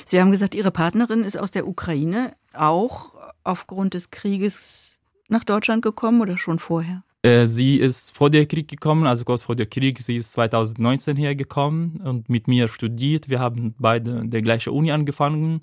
Sie 0.05 0.19
haben 0.19 0.31
gesagt, 0.31 0.55
Ihre 0.55 0.71
Partnerin 0.71 1.23
ist 1.23 1.37
aus 1.37 1.51
der 1.51 1.67
Ukraine 1.67 2.31
auch 2.53 3.13
aufgrund 3.43 3.93
des 3.93 4.09
Krieges 4.09 5.01
nach 5.27 5.43
Deutschland 5.43 5.81
gekommen 5.83 6.21
oder 6.21 6.37
schon 6.37 6.59
vorher? 6.59 7.03
Äh, 7.25 7.47
sie 7.47 7.77
ist 7.77 8.15
vor 8.15 8.29
dem 8.29 8.47
Krieg 8.47 8.67
gekommen, 8.67 9.07
also 9.07 9.25
kurz 9.25 9.41
vor 9.41 9.55
dem 9.55 9.67
Krieg. 9.67 9.97
Sie 9.97 10.17
ist 10.17 10.33
2019 10.33 11.17
hergekommen 11.17 11.99
und 12.03 12.29
mit 12.29 12.47
mir 12.47 12.67
studiert. 12.67 13.29
Wir 13.29 13.39
haben 13.39 13.73
beide 13.79 14.27
der 14.27 14.43
gleiche 14.43 14.71
Uni 14.71 14.91
angefangen. 14.91 15.59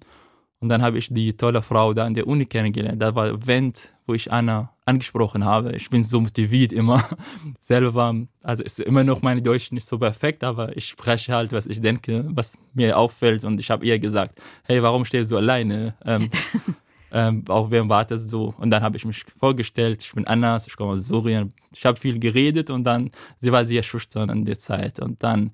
Und 0.59 0.69
dann 0.69 0.83
habe 0.83 0.99
ich 0.99 1.15
die 1.15 1.37
tolle 1.37 1.63
Frau 1.63 1.95
da 1.95 2.05
an 2.05 2.15
der 2.15 2.27
Uni 2.27 2.47
kennengelernt. 2.47 3.01
Das 3.01 3.15
war 3.15 3.27
ein 3.27 3.37
Event, 3.37 3.93
wo 4.07 4.15
ich 4.15 4.33
Anna 4.33 4.73
angesprochen 4.87 5.45
habe. 5.45 5.77
Ich 5.77 5.89
bin 5.89 6.03
so 6.03 6.21
motiviert 6.21 6.73
immer 6.73 7.09
selber. 7.61 8.13
Also 8.43 8.65
ist 8.65 8.81
immer 8.81 9.05
noch 9.05 9.23
meine 9.23 9.41
Deutsch 9.41 9.71
nicht 9.71 9.87
so 9.87 9.99
perfekt, 9.99 10.43
aber 10.43 10.77
ich 10.77 10.87
spreche 10.87 11.33
halt, 11.33 11.53
was 11.53 11.67
ich 11.67 11.81
denke, 11.81 12.25
was 12.31 12.59
mir 12.75 12.99
auffällt. 12.99 13.45
Und 13.45 13.61
ich 13.61 13.71
habe 13.71 13.87
ihr 13.87 14.01
gesagt, 14.01 14.41
hey, 14.65 14.83
warum 14.83 15.05
stehst 15.05 15.31
du 15.31 15.37
alleine? 15.37 15.95
Ähm, 16.07 16.29
ähm, 17.13 17.45
auch 17.49 17.71
wer 17.71 17.89
wartet 17.89 18.21
so. 18.21 18.55
Und 18.59 18.71
dann 18.71 18.83
habe 18.83 18.97
ich 18.97 19.05
mich 19.05 19.25
vorgestellt, 19.39 20.03
ich 20.03 20.13
bin 20.13 20.27
Anas, 20.27 20.67
ich 20.67 20.77
komme 20.77 20.93
aus 20.93 21.07
Syrien. 21.07 21.53
Ich 21.77 21.85
habe 21.85 21.99
viel 21.99 22.19
geredet 22.19 22.71
und 22.71 22.85
dann, 22.85 23.11
sie 23.41 23.53
war 23.53 23.65
sehr 23.67 23.83
schüchtern 23.83 24.31
in 24.31 24.45
der 24.47 24.59
Zeit. 24.59 24.99
Und 24.99 25.23
dann, 25.23 25.53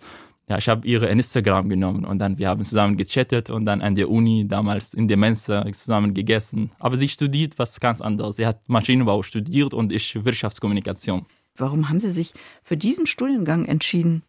ja, 0.49 0.59
ich 0.59 0.69
habe 0.69 0.87
ihre 0.87 1.07
Instagram 1.07 1.69
genommen 1.69 2.05
und 2.05 2.21
dann, 2.21 2.39
wir 2.39 2.49
haben 2.49 2.63
zusammen 2.63 2.97
gechattet 2.97 3.51
und 3.51 3.67
dann 3.67 3.83
an 3.83 3.97
der 3.97 4.09
Uni 4.09 4.47
damals 4.47 4.95
in 4.95 5.09
der 5.09 5.17
Mensa 5.17 5.67
zusammen 5.73 6.15
gegessen. 6.15 6.71
Aber 6.79 6.97
sie 6.97 7.09
studiert 7.09 7.59
was 7.59 7.81
ganz 7.81 8.01
anderes. 8.01 8.37
Sie 8.37 8.47
hat 8.47 8.69
Maschinenbau 8.69 9.23
studiert 9.23 9.75
und 9.75 9.93
ich 9.93 10.25
Wirtschaftskommunikation. 10.25 11.27
Warum 11.57 11.89
haben 11.89 11.99
Sie 11.99 12.11
sich 12.11 12.35
für 12.63 12.77
diesen 12.77 13.07
Studiengang 13.07 13.65
entschieden? 13.65 14.23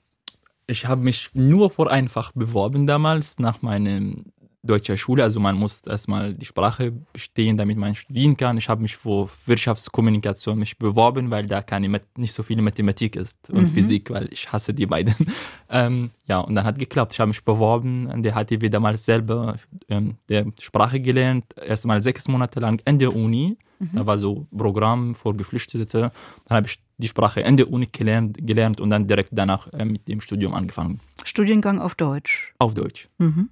Ich 0.65 0.87
habe 0.87 1.01
mich 1.01 1.29
nur 1.33 1.69
vor 1.69 1.91
einfach 1.91 2.31
beworben 2.31 2.87
damals 2.87 3.37
nach 3.37 3.61
meinem 3.61 4.25
deutscher 4.69 4.97
Schule. 4.97 5.23
Also 5.23 5.39
man 5.39 5.55
muss 5.55 5.81
erstmal 5.81 6.33
die 6.33 6.45
Sprache 6.45 6.93
bestehen, 7.13 7.57
damit 7.57 7.77
man 7.77 7.95
studieren 7.95 8.37
kann. 8.37 8.57
Ich 8.57 8.69
habe 8.69 8.81
mich 8.81 8.95
für 8.97 9.29
Wirtschaftskommunikation 9.45 10.59
mich 10.59 10.77
beworben, 10.77 11.31
weil 11.31 11.47
da 11.47 11.61
keine, 11.61 12.01
nicht 12.15 12.33
so 12.33 12.43
viel 12.43 12.61
Mathematik 12.61 13.15
ist 13.15 13.49
und 13.49 13.63
mhm. 13.63 13.69
Physik, 13.69 14.09
weil 14.11 14.29
ich 14.31 14.51
hasse 14.51 14.73
die 14.73 14.85
beiden. 14.85 15.15
ähm, 15.69 16.11
ja, 16.27 16.39
und 16.39 16.55
dann 16.55 16.65
hat 16.65 16.77
geklappt. 16.77 17.13
Ich 17.13 17.19
habe 17.19 17.29
mich 17.29 17.43
beworben 17.43 18.09
an 18.09 18.23
der 18.23 18.33
HTW 18.35 18.69
damals 18.69 19.05
selber 19.05 19.57
ähm, 19.89 20.17
der 20.29 20.45
Sprache 20.59 20.99
gelernt. 20.99 21.45
Erstmal 21.57 22.01
sechs 22.03 22.27
Monate 22.27 22.59
lang 22.59 22.81
in 22.85 22.99
der 22.99 23.15
Uni. 23.15 23.57
Mhm. 23.79 23.89
Da 23.93 24.05
war 24.05 24.17
so 24.17 24.47
ein 24.51 24.57
Programm 24.57 25.15
für 25.15 25.33
Geflüchtete. 25.33 26.11
Dann 26.45 26.55
habe 26.55 26.67
ich 26.67 26.79
die 26.97 27.07
Sprache 27.07 27.41
in 27.41 27.57
der 27.57 27.71
Uni 27.71 27.87
gelernt, 27.91 28.37
gelernt 28.41 28.79
und 28.81 28.89
dann 28.89 29.07
direkt 29.07 29.29
danach 29.31 29.71
äh, 29.73 29.85
mit 29.85 30.07
dem 30.07 30.21
Studium 30.21 30.53
angefangen. 30.53 30.99
Studiengang 31.23 31.79
auf 31.79 31.95
Deutsch? 31.95 32.53
Auf 32.59 32.73
Deutsch. 32.73 33.09
Mhm. 33.17 33.49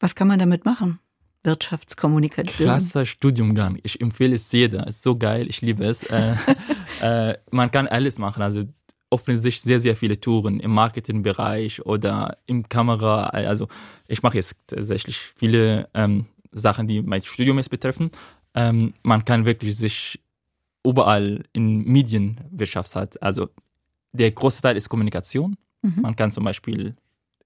Was 0.00 0.14
kann 0.14 0.28
man 0.28 0.38
damit 0.38 0.64
machen? 0.64 0.98
Wirtschaftskommunikation. 1.44 2.68
Krasser 2.68 3.04
Studiumgang. 3.04 3.78
Ich 3.82 4.00
empfehle 4.00 4.34
es 4.34 4.50
jeder. 4.50 4.86
Es 4.86 4.96
ist 4.96 5.02
so 5.02 5.16
geil. 5.16 5.48
Ich 5.48 5.60
liebe 5.60 5.84
es. 5.84 6.02
äh, 6.04 6.34
äh, 7.02 7.36
man 7.50 7.70
kann 7.70 7.86
alles 7.86 8.18
machen. 8.18 8.42
Also 8.42 8.64
öffnen 9.10 9.38
sich 9.38 9.60
sehr, 9.60 9.78
sehr 9.80 9.96
viele 9.96 10.18
Touren 10.18 10.58
im 10.60 10.72
Marketingbereich 10.72 11.84
oder 11.84 12.38
im 12.46 12.68
Kamera. 12.68 13.24
Also 13.26 13.68
ich 14.08 14.22
mache 14.22 14.36
jetzt 14.36 14.56
tatsächlich 14.66 15.18
viele 15.18 15.88
ähm, 15.94 16.26
Sachen, 16.50 16.88
die 16.88 17.02
mein 17.02 17.22
Studium 17.22 17.58
jetzt 17.58 17.70
betreffen. 17.70 18.10
Ähm, 18.54 18.94
man 19.02 19.24
kann 19.24 19.44
wirklich 19.44 19.76
sich 19.76 20.20
überall 20.84 21.44
in 21.52 21.84
Medienwirtschaft 21.84 22.96
hat. 22.96 23.22
Also 23.22 23.48
der 24.12 24.30
große 24.30 24.62
Teil 24.62 24.76
ist 24.76 24.88
Kommunikation. 24.88 25.56
Mhm. 25.82 26.02
Man 26.02 26.16
kann 26.16 26.30
zum 26.30 26.44
Beispiel 26.44 26.96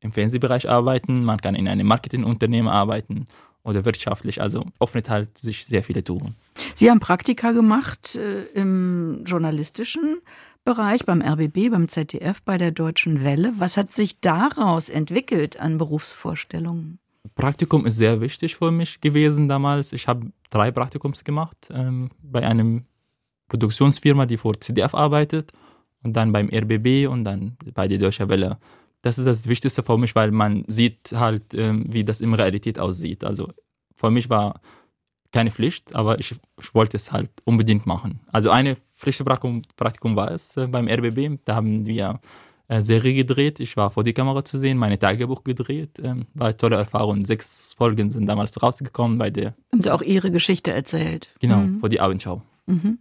im 0.01 0.13
Fernsehbereich 0.13 0.69
arbeiten, 0.69 1.25
man 1.25 1.39
kann 1.39 1.55
in 1.55 1.69
einem 1.69 1.87
Marketingunternehmen 1.87 2.71
arbeiten 2.71 3.27
oder 3.63 3.85
wirtschaftlich. 3.85 4.41
Also 4.41 4.65
öffnet 4.81 5.09
halt 5.11 5.39
sich 5.39 5.67
sehr 5.67 5.85
viele 5.85 6.03
Touren. 6.05 6.35
Sie 6.75 6.91
haben 6.91 7.01
Praktika 7.01 7.53
gemacht 7.53 8.17
äh, 8.17 8.59
im 8.59 9.25
journalistischen 9.25 10.21
Bereich, 10.65 11.05
beim 11.07 11.23
RBB, 11.23 11.71
beim 11.71 11.89
ZDF, 11.89 12.43
bei 12.43 12.59
der 12.59 12.73
Deutschen 12.73 13.25
Welle. 13.25 13.53
Was 13.57 13.77
hat 13.77 13.93
sich 13.93 14.21
daraus 14.21 14.89
entwickelt 14.89 15.59
an 15.59 15.79
Berufsvorstellungen? 15.79 16.99
Praktikum 17.35 17.87
ist 17.87 17.97
sehr 17.97 18.21
wichtig 18.21 18.57
für 18.57 18.71
mich 18.71 19.01
gewesen 19.01 19.49
damals. 19.49 19.93
Ich 19.93 20.09
habe 20.09 20.31
drei 20.51 20.71
Praktikums 20.71 21.25
gemacht 21.25 21.69
ähm, 21.71 22.11
bei 22.23 22.47
einem 22.47 22.85
Produktionsfirma, 23.49 24.27
die 24.27 24.37
für 24.37 24.59
ZDF 24.59 24.95
arbeitet 24.95 25.53
und 26.03 26.15
dann 26.15 26.33
beim 26.33 26.49
RBB 26.49 27.09
und 27.09 27.25
dann 27.25 27.57
bei 27.75 27.89
der 27.89 27.99
Deutschen 27.99 28.29
Welle 28.29 28.59
das 29.03 29.19
ist 29.19 29.27
das 29.27 29.49
Wichtigste 29.49 29.83
für 29.83 29.99
mich, 29.99 30.15
weil 30.15 30.31
man 30.31 30.65
sieht 30.67 31.13
halt, 31.15 31.55
ähm, 31.55 31.85
wie 31.89 32.05
das 32.05 32.21
in 32.21 32.35
Realität 32.35 32.79
aussieht. 32.79 33.25
Also 33.25 33.49
für 33.95 34.11
mich 34.11 34.29
war 34.29 34.61
keine 35.33 35.51
Pflicht, 35.51 35.95
aber 35.95 36.19
ich, 36.19 36.35
ich 36.61 36.75
wollte 36.75 36.97
es 36.97 37.13
halt 37.13 37.31
unbedingt 37.45 37.87
machen. 37.87 38.21
Also 38.33 38.51
eine 38.51 38.77
Pflichtpraktikum 38.97 39.63
Praktikum 39.77 40.17
war 40.17 40.31
es 40.31 40.57
äh, 40.57 40.67
beim 40.67 40.89
RBB. 40.89 41.41
Da 41.45 41.55
haben 41.55 41.87
wir 41.87 42.21
äh, 42.69 42.81
Serie 42.81 43.15
gedreht. 43.15 43.61
Ich 43.61 43.77
war 43.77 43.91
vor 43.91 44.05
die 44.05 44.13
Kamera 44.13 44.45
zu 44.45 44.59
sehen, 44.59 44.79
meine 44.79 44.99
Tagebuch 44.99 45.45
gedreht. 45.45 45.99
Ähm, 46.03 46.27
war 46.35 46.49
eine 46.49 46.57
tolle 46.57 46.77
Erfahrung. 46.77 47.25
Sechs 47.25 47.75
Folgen 47.77 48.11
sind 48.11 48.27
damals 48.27 48.61
rausgekommen 48.63 49.19
bei 49.19 49.31
der. 49.31 49.55
Haben 49.73 49.83
Sie 49.83 49.91
auch 49.91 50.03
Ihre 50.03 50.31
Geschichte 50.31 50.73
erzählt? 50.73 51.29
Genau, 51.41 51.59
mhm. 51.59 51.81
vor 51.81 51.89
die 51.89 52.01
Abendschau. 52.01 52.43
Mhm. 52.67 52.99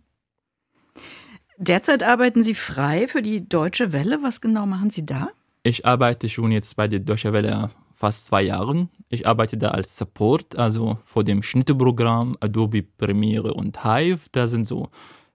Derzeit 1.58 2.04
arbeiten 2.04 2.44
Sie 2.44 2.54
frei 2.54 3.08
für 3.08 3.22
die 3.22 3.50
Deutsche 3.50 3.92
Welle. 3.92 4.20
Was 4.22 4.42
genau 4.42 4.66
machen 4.66 4.90
Sie 4.90 5.06
da? 5.06 5.30
Ich 5.68 5.86
arbeite 5.86 6.30
schon 6.30 6.54
jetzt 6.54 6.78
bei 6.78 6.88
der 6.88 7.02
Deutsche 7.02 7.34
Welle 7.34 7.72
fast 7.94 8.28
zwei 8.28 8.44
Jahren. 8.44 8.88
Ich 9.10 9.28
arbeite 9.28 9.58
da 9.58 9.72
als 9.72 9.98
Support, 9.98 10.58
also 10.58 10.98
vor 11.04 11.26
dem 11.26 11.44
Schnittprogramm 11.44 12.38
Adobe 12.40 12.84
Premiere 12.84 13.54
und 13.54 13.84
Hive. 13.84 14.30
Da 14.32 14.48
sind 14.48 14.66
so, 14.66 14.88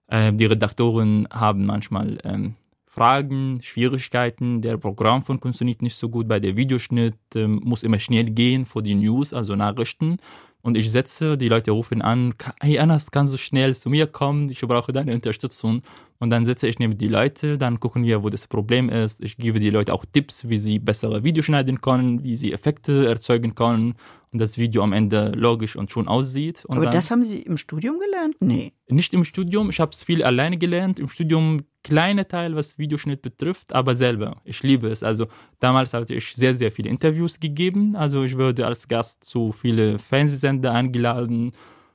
äh, 0.06 0.32
die 0.32 0.46
Redaktoren 0.46 1.28
haben 1.30 1.66
manchmal 1.66 2.16
ähm, 2.24 2.54
Fragen, 2.86 3.58
Schwierigkeiten. 3.60 4.62
Der 4.62 4.78
Programm 4.78 5.22
von 5.22 5.38
funktioniert 5.38 5.82
nicht 5.82 5.96
so 5.96 6.08
gut. 6.08 6.28
Bei 6.28 6.40
der 6.40 6.56
Videoschnitt 6.56 7.18
äh, 7.34 7.46
muss 7.46 7.82
immer 7.82 7.98
schnell 7.98 8.30
gehen 8.30 8.64
für 8.64 8.82
die 8.82 8.94
News, 8.94 9.34
also 9.34 9.54
Nachrichten. 9.54 10.16
Und 10.62 10.78
ich 10.78 10.90
setze, 10.90 11.36
die 11.36 11.48
Leute 11.48 11.72
rufen 11.72 12.00
an, 12.00 12.34
hey 12.60 12.78
Anas, 12.78 13.10
kannst 13.10 13.34
du 13.34 13.38
schnell 13.38 13.74
zu 13.74 13.90
mir 13.90 14.06
kommen? 14.06 14.48
Ich 14.48 14.60
brauche 14.60 14.92
deine 14.92 15.12
Unterstützung. 15.12 15.82
Und 16.22 16.30
dann 16.30 16.44
sitze 16.44 16.68
ich 16.68 16.78
neben 16.78 16.96
die 16.96 17.08
Leute, 17.08 17.58
dann 17.58 17.80
gucken 17.80 18.04
wir, 18.04 18.22
wo 18.22 18.28
das 18.28 18.46
Problem 18.46 18.88
ist. 18.88 19.20
Ich 19.20 19.38
gebe 19.38 19.58
die 19.58 19.70
Leute 19.70 19.92
auch 19.92 20.04
Tipps, 20.04 20.48
wie 20.48 20.56
sie 20.56 20.78
bessere 20.78 21.24
Videos 21.24 21.46
schneiden 21.46 21.80
können, 21.80 22.22
wie 22.22 22.36
sie 22.36 22.52
Effekte 22.52 23.08
erzeugen 23.08 23.56
können 23.56 23.94
und 24.30 24.40
das 24.40 24.56
Video 24.56 24.84
am 24.84 24.92
Ende 24.92 25.32
logisch 25.34 25.74
und 25.74 25.90
schon 25.90 26.06
aussieht. 26.06 26.64
Und 26.66 26.76
Aber 26.76 26.90
das 26.90 27.10
haben 27.10 27.24
Sie 27.24 27.42
im 27.42 27.56
Studium 27.56 27.98
gelernt? 27.98 28.36
Nee. 28.38 28.72
Nicht 28.88 29.14
im 29.14 29.24
Studium, 29.24 29.70
ich 29.70 29.80
habe 29.80 29.90
es 29.90 30.04
viel 30.04 30.22
alleine 30.22 30.58
gelernt. 30.58 31.00
Im 31.00 31.08
Studium 31.08 31.62
kleine 31.82 32.28
Teil, 32.28 32.54
was 32.54 32.78
Videoschnitt 32.78 33.20
betrifft, 33.20 33.72
aber 33.72 33.96
selber. 33.96 34.40
Ich 34.44 34.62
liebe 34.62 34.90
es. 34.90 35.02
Also 35.02 35.26
damals 35.58 35.92
hatte 35.92 36.14
ich 36.14 36.36
sehr, 36.36 36.54
sehr 36.54 36.70
viele 36.70 36.88
Interviews 36.88 37.40
gegeben. 37.40 37.96
Also 37.96 38.22
ich 38.22 38.38
wurde 38.38 38.64
als 38.64 38.86
Gast 38.86 39.24
zu 39.24 39.50
viele 39.50 39.98
Fernsehsender 39.98 40.72
eingeladen 40.72 41.50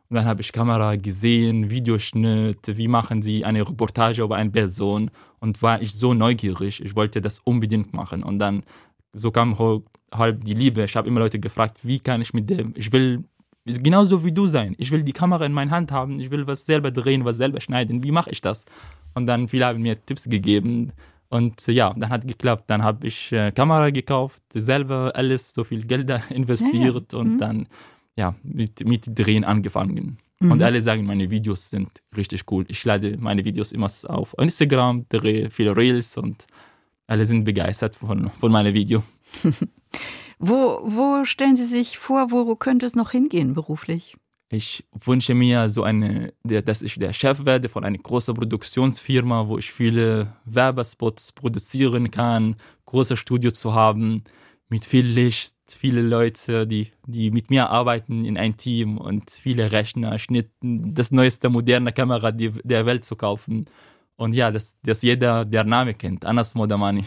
und 0.10 0.16
dann 0.16 0.26
habe 0.26 0.42
ich 0.42 0.52
Kamera 0.52 0.96
gesehen, 0.96 1.70
Videoschnitt, 1.70 2.78
wie 2.78 2.88
machen 2.88 3.22
sie 3.22 3.44
eine 3.44 3.68
Reportage 3.68 4.22
über 4.22 4.38
eine 4.38 4.50
Person 4.50 5.12
und 5.40 5.62
war 5.62 5.82
ich 5.82 5.94
so 5.94 6.14
neugierig, 6.14 6.82
ich 6.84 6.96
wollte 6.96 7.20
das 7.22 7.40
unbedingt 7.40 7.94
machen 7.94 8.24
und 8.24 8.40
dann 8.40 8.64
so 9.14 9.32
kam 9.32 9.58
halb 10.14 10.44
die 10.44 10.54
Liebe. 10.54 10.84
Ich 10.84 10.96
habe 10.96 11.08
immer 11.08 11.20
Leute 11.20 11.40
gefragt, 11.40 11.80
wie 11.84 12.00
kann 12.00 12.22
ich 12.22 12.34
mit 12.34 12.50
dem, 12.50 12.74
ich 12.76 12.94
will 12.94 13.24
genauso 13.66 14.24
wie 14.24 14.32
du 14.32 14.48
sein, 14.48 14.76
ich 14.78 14.92
will 14.92 15.04
die 15.04 15.14
Kamera 15.14 15.46
in 15.46 15.52
meiner 15.52 15.72
Hand 15.72 15.92
haben, 15.92 16.20
ich 16.20 16.32
will 16.32 16.48
was 16.48 16.66
selber 16.66 16.92
drehen, 16.92 17.26
was 17.26 17.38
selber 17.38 17.60
schneiden, 17.60 18.04
wie 18.04 18.12
mache 18.12 18.30
ich 18.32 18.42
das? 18.42 18.64
Und 19.14 19.28
dann 19.28 19.48
viele 19.48 19.66
haben 19.66 19.82
mir 19.82 20.06
Tipps 20.06 20.24
gegeben 20.24 20.94
und 21.30 21.68
ja, 21.68 21.94
dann 21.94 22.10
hat 22.10 22.26
geklappt. 22.26 22.66
Dann 22.68 22.84
habe 22.84 23.08
ich 23.08 23.32
äh, 23.32 23.52
Kamera 23.52 23.90
gekauft, 23.90 24.42
selber 24.54 25.12
alles, 25.16 25.54
so 25.54 25.64
viel 25.64 25.86
Geld 25.86 26.10
investiert 26.30 27.12
ja, 27.12 27.18
ja. 27.18 27.20
und 27.20 27.34
mhm. 27.34 27.38
dann 27.38 27.68
ja, 28.18 28.36
mit, 28.44 28.86
mit 28.86 29.18
Drehen 29.18 29.44
angefangen. 29.44 30.18
Mhm. 30.40 30.52
Und 30.52 30.62
alle 30.62 30.82
sagen, 30.82 31.06
meine 31.06 31.30
Videos 31.30 31.70
sind 31.70 31.90
richtig 32.16 32.44
cool. 32.52 32.66
Ich 32.68 32.84
lade 32.84 33.18
meine 33.18 33.46
Videos 33.46 33.72
immer 33.72 33.88
auf 34.08 34.36
Instagram, 34.38 35.06
drehe 35.10 35.50
viele 35.50 35.76
Reels 35.76 36.18
und 36.18 36.46
alle 37.08 37.26
sind 37.26 37.46
begeistert 37.46 37.96
von, 37.96 38.30
von 38.30 38.52
meinem 38.52 38.74
Video. 38.74 39.04
wo, 40.40 40.82
wo 40.84 41.26
stellen 41.26 41.56
Sie 41.56 41.66
sich 41.66 41.98
vor, 41.98 42.32
wo 42.32 42.56
könnte 42.56 42.86
es 42.86 42.96
noch 42.96 43.12
hingehen 43.12 43.54
beruflich? 43.54 44.18
Ich 44.50 44.86
wünsche 45.04 45.34
mir 45.34 45.68
so 45.68 45.84
eine, 45.84 46.34
dass 46.44 46.82
ich 46.82 46.98
der 46.98 47.12
Chef 47.12 47.44
werde 47.44 47.68
von 47.68 47.84
einer 47.84 47.98
großen 47.98 48.34
Produktionsfirma, 48.34 49.48
wo 49.48 49.58
ich 49.58 49.72
viele 49.72 50.34
Werbespots 50.46 51.34
produzieren 51.34 52.12
kann, 52.12 52.56
große 52.86 53.18
Studio 53.18 53.52
zu 53.52 53.74
haben, 53.74 54.24
mit 54.70 54.86
viel 54.86 55.06
Licht, 55.06 55.56
viele 55.68 56.02
Leute, 56.02 56.68
die, 56.68 56.92
die 57.06 57.32
mit 57.32 57.50
mir 57.50 57.70
arbeiten 57.70 58.26
in 58.26 58.38
ein 58.38 58.58
Team 58.58 58.98
und 58.98 59.32
viele 59.32 59.72
Rechner, 59.72 60.20
Schnitten, 60.20 60.94
das 60.94 61.12
neueste 61.12 61.50
moderne 61.50 61.94
Kamera 61.94 62.32
die, 62.32 62.52
der 62.64 62.86
Welt 62.86 63.06
zu 63.06 63.16
kaufen. 63.16 63.66
Und 64.16 64.34
ja, 64.34 64.52
dass, 64.52 64.76
dass 64.82 65.04
jeder 65.04 65.46
der 65.46 65.64
Name 65.64 65.94
kennt, 65.94 66.26
Anas 66.26 66.56
Modamani. 66.56 67.06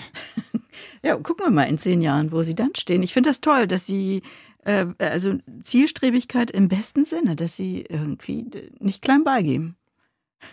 ja, 1.03 1.17
gucken 1.17 1.47
wir 1.47 1.51
mal 1.51 1.65
in 1.65 1.79
zehn 1.79 2.01
Jahren, 2.01 2.33
wo 2.33 2.43
Sie 2.43 2.55
dann 2.55 2.71
stehen. 2.77 3.03
Ich 3.03 3.13
finde 3.13 3.31
das 3.31 3.41
toll, 3.41 3.67
dass 3.67 3.87
Sie, 3.87 4.23
äh, 4.65 4.87
also 4.99 5.37
Zielstrebigkeit 5.65 6.51
im 6.51 6.69
besten 6.69 7.05
Sinne, 7.05 7.37
dass 7.37 7.57
Sie 7.57 7.83
irgendwie 7.83 8.47
nicht 8.79 9.03
klein 9.03 9.25
beigeben. 9.25 9.77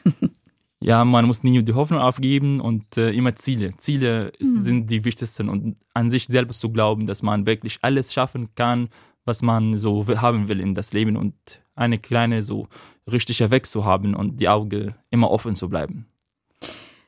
ja, 0.80 1.04
man 1.06 1.26
muss 1.26 1.44
nie 1.44 1.60
die 1.60 1.74
Hoffnung 1.74 2.00
aufgeben 2.00 2.60
und 2.60 2.98
äh, 2.98 3.12
immer 3.12 3.36
Ziele. 3.36 3.72
Ziele 3.78 4.32
mhm. 4.40 4.62
sind 4.62 4.92
die 4.92 5.06
wichtigsten 5.06 5.50
und 5.50 5.76
an 5.94 6.10
sich 6.10 6.26
selbst 6.26 6.60
zu 6.60 6.72
glauben, 6.72 7.08
dass 7.08 7.24
man 7.24 7.46
wirklich 7.46 7.80
alles 7.82 8.14
schaffen 8.14 8.54
kann, 8.56 8.90
was 9.26 9.42
man 9.42 9.78
so 9.78 10.06
haben 10.08 10.48
will 10.48 10.60
in 10.60 10.74
das 10.74 10.94
Leben 10.94 11.18
und 11.18 11.34
eine 11.76 11.98
kleine 11.98 12.42
so 12.42 12.68
richtige 13.12 13.52
Weg 13.52 13.66
zu 13.66 13.86
haben 13.86 14.16
und 14.16 14.40
die 14.40 14.50
Augen 14.50 14.94
immer 15.10 15.32
offen 15.32 15.56
zu 15.56 15.70
bleiben. 15.70 16.06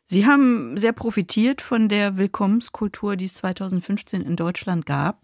Sie 0.06 0.26
haben 0.26 0.76
sehr 0.76 0.92
profitiert 0.94 1.62
von 1.62 1.88
der 1.88 2.18
Willkommenskultur, 2.18 3.16
die 3.16 3.26
es 3.26 3.36
2015 3.36 4.22
in 4.22 4.36
Deutschland 4.36 4.88
gab. 4.88 5.22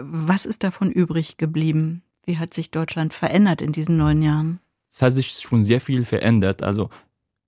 Was 0.00 0.44
ist 0.44 0.64
davon 0.64 0.90
übrig 0.90 1.36
geblieben? 1.36 2.02
Wie 2.26 2.38
hat 2.38 2.52
sich 2.52 2.72
Deutschland 2.72 3.12
verändert 3.12 3.62
in 3.62 3.70
diesen 3.70 3.96
neun 3.96 4.22
Jahren? 4.22 4.58
Es 4.90 5.02
hat 5.02 5.12
sich 5.12 5.30
schon 5.30 5.62
sehr 5.62 5.80
viel 5.80 6.04
verändert. 6.04 6.64
Also 6.64 6.90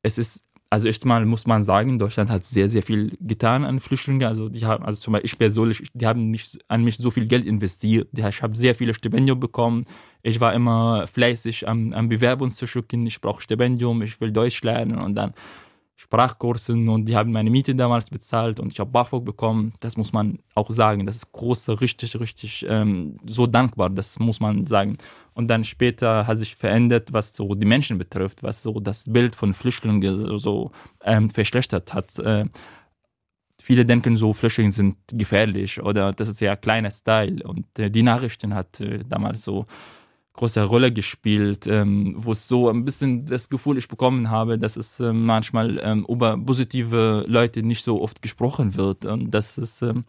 es 0.06 0.18
ist, 0.18 0.44
also 0.70 0.86
erstmal 0.86 1.24
muss 1.26 1.46
man 1.46 1.62
sagen, 1.62 1.98
Deutschland 1.98 2.30
hat 2.30 2.44
sehr, 2.44 2.68
sehr 2.68 2.82
viel 2.82 3.16
getan 3.20 3.64
an 3.64 3.80
Flüchtlingen. 3.80 4.26
Also 4.26 4.48
die 4.48 4.64
haben, 4.64 4.84
also 4.84 5.00
zum 5.00 5.12
Beispiel 5.12 5.26
ich 5.26 5.38
persönlich, 5.38 5.88
die 5.92 6.06
haben 6.06 6.30
nicht 6.30 6.58
an 6.68 6.84
mich 6.84 6.96
so 6.96 7.10
viel 7.10 7.26
Geld 7.26 7.44
investiert. 7.44 8.08
Ich 8.16 8.42
habe 8.42 8.56
sehr 8.56 8.74
viele 8.74 8.94
Stipendien 8.94 9.38
bekommen. 9.38 9.84
Ich 10.22 10.40
war 10.40 10.54
immer 10.54 11.06
fleißig 11.06 11.68
am, 11.68 11.92
am 11.92 12.08
Bewerbung 12.08 12.50
zu 12.50 12.66
schicken. 12.66 13.06
Ich 13.06 13.20
brauche 13.20 13.40
Stipendium, 13.40 14.02
ich 14.02 14.20
will 14.20 14.32
Deutsch 14.32 14.62
lernen 14.62 14.98
und 14.98 15.14
dann 15.14 15.34
Sprachkursen 15.96 16.88
und 16.90 17.06
die 17.06 17.16
haben 17.16 17.32
meine 17.32 17.48
Miete 17.48 17.74
damals 17.74 18.10
bezahlt 18.10 18.60
und 18.60 18.70
ich 18.70 18.78
habe 18.78 18.90
BAföG 18.90 19.24
bekommen. 19.24 19.72
Das 19.80 19.96
muss 19.96 20.12
man 20.12 20.38
auch 20.54 20.70
sagen. 20.70 21.06
Das 21.06 21.16
ist 21.16 21.32
groß, 21.32 21.80
richtig, 21.80 22.20
richtig 22.20 22.66
ähm, 22.68 23.16
so 23.24 23.46
dankbar. 23.46 23.88
Das 23.88 24.18
muss 24.18 24.38
man 24.38 24.66
sagen. 24.66 24.98
Und 25.37 25.49
dann 25.49 25.64
später 25.64 26.27
hat 26.27 26.38
sich 26.38 26.57
verändert, 26.57 27.12
was 27.12 27.37
so 27.37 27.55
die 27.55 27.66
Menschen 27.66 27.99
betrifft, 27.99 28.42
was 28.42 28.62
so 28.62 28.81
das 28.81 29.05
Bild 29.05 29.37
von 29.37 29.53
Flüchtlingen 29.53 30.38
so 30.38 30.70
ähm, 31.05 31.29
verschlechtert 31.29 31.92
hat. 31.92 32.18
Äh, 32.20 32.46
viele 33.61 33.85
denken 33.85 34.16
so, 34.16 34.33
Flüchtlinge 34.33 34.72
sind 34.72 34.96
gefährlich 35.12 35.83
oder 35.83 36.14
das 36.14 36.29
ist 36.29 36.40
ja 36.40 36.53
ein 36.53 36.61
kleiner 36.62 36.90
Style. 36.90 37.46
Und 37.46 37.66
äh, 37.79 37.90
die 37.90 38.03
Nachrichten 38.03 38.55
hat 38.55 38.81
äh, 38.81 39.01
damals 39.07 39.44
so 39.44 39.66
große 40.33 40.62
Rolle 40.62 40.90
gespielt, 40.90 41.66
ähm, 41.66 42.14
wo 42.16 42.33
es 42.33 42.49
so 42.49 42.70
ein 42.70 42.87
bisschen 42.87 43.27
das 43.27 43.51
Gefühl 43.51 43.77
ich 43.77 43.88
bekommen 43.88 44.31
habe, 44.31 44.59
dass 44.59 44.79
es 44.79 45.01
ähm, 45.01 45.27
manchmal 45.27 45.79
ähm, 45.83 46.07
über 46.09 46.38
positive 46.38 47.27
Leute 47.29 47.62
nicht 47.62 47.85
so 47.85 48.01
oft 48.01 48.22
gesprochen 48.22 48.75
wird. 48.75 49.05
Und 49.05 49.33
das 49.33 49.59
ist, 49.59 49.83
ähm, 49.83 50.07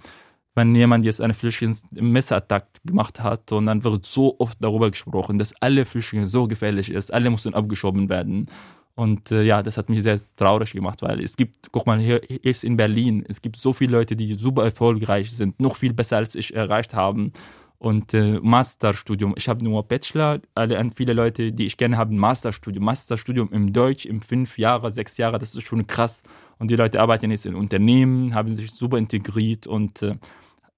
wenn 0.58 0.74
jemand 0.74 1.06
jetzt 1.06 1.22
eine 1.22 1.36
Flüchtlingsmesserattack 1.36 2.65
gemacht 2.84 3.22
hat 3.22 3.52
und 3.52 3.67
dann 3.67 3.84
wird 3.84 4.08
so 4.08 4.36
oft 4.39 4.58
darüber 4.60 4.89
gesprochen, 4.89 5.38
dass 5.38 5.54
alle 5.62 5.86
Flüchtlinge 5.86 6.26
so 6.26 6.48
gefährlich 6.48 6.89
ist, 6.89 7.13
alle 7.13 7.30
müssen 7.30 7.54
abgeschoben 7.54 8.10
werden. 8.10 8.48
Und 8.96 9.32
äh, 9.32 9.43
ja, 9.43 9.62
das 9.62 9.78
hat 9.78 9.88
mich 9.88 10.02
sehr 10.02 10.20
traurig 10.36 10.72
gemacht, 10.72 11.04
weil 11.04 11.24
es 11.24 11.38
gibt, 11.38 11.72
guck 11.72 11.86
mal, 11.86 12.00
hier 12.00 12.22
ist 12.43 12.63
in 12.63 12.76
Berlin, 12.76 13.24
es 13.30 13.43
gibt 13.43 13.58
so 13.58 13.72
viele 13.72 13.91
Leute, 13.91 14.15
die 14.15 14.34
super 14.34 14.63
erfolgreich 14.63 15.32
sind, 15.32 15.60
noch 15.60 15.76
viel 15.76 15.93
besser 15.93 16.17
als 16.17 16.34
ich 16.34 16.56
erreicht 16.56 16.96
haben 16.96 17.34
und 17.78 18.15
äh, 18.15 18.39
Masterstudium. 18.41 19.36
Ich 19.38 19.48
habe 19.50 19.63
nur 19.63 19.84
Bachelor. 19.84 20.39
Alle, 20.56 20.89
viele 20.96 21.13
Leute, 21.13 21.52
die 21.52 21.67
ich 21.67 21.78
kenne, 21.78 21.98
haben 21.98 22.17
Masterstudium. 22.17 22.84
Masterstudium 22.84 23.50
im 23.52 23.72
Deutsch 23.72 24.08
im 24.08 24.22
fünf 24.22 24.58
Jahre, 24.58 24.91
sechs 24.91 25.17
Jahre, 25.17 25.38
das 25.38 25.54
ist 25.54 25.67
schon 25.67 25.86
krass. 25.86 26.24
Und 26.58 26.72
die 26.72 26.76
Leute 26.76 27.00
arbeiten 27.00 27.30
jetzt 27.30 27.46
in 27.46 27.54
Unternehmen, 27.54 28.34
haben 28.34 28.56
sich 28.56 28.72
super 28.72 28.98
integriert 28.98 29.67
und 29.67 30.02
äh, 30.02 30.15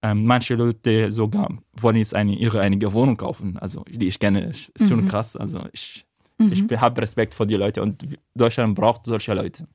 äh, 0.02 0.14
manche 0.14 0.56
Leute 0.56 1.12
sogar 1.12 1.50
wollen 1.74 1.98
jetzt 1.98 2.16
eine, 2.16 2.36
ihre 2.36 2.62
eigene 2.62 2.94
Wohnung 2.94 3.18
kaufen. 3.18 3.58
Also 3.58 3.84
die 3.90 4.08
ich 4.08 4.20
kenne, 4.20 4.50
ist 4.50 4.80
mhm. 4.80 4.88
schon 4.88 5.06
krass. 5.08 5.36
Also 5.36 5.62
ich, 5.74 6.06
mhm. 6.38 6.52
ich 6.52 6.80
habe 6.80 7.02
Respekt 7.02 7.34
vor 7.34 7.46
die 7.46 7.56
Leute 7.56 7.82
und 7.82 8.06
Deutschland 8.36 8.76
braucht 8.76 9.06
solche 9.06 9.34
Leute. 9.34 9.68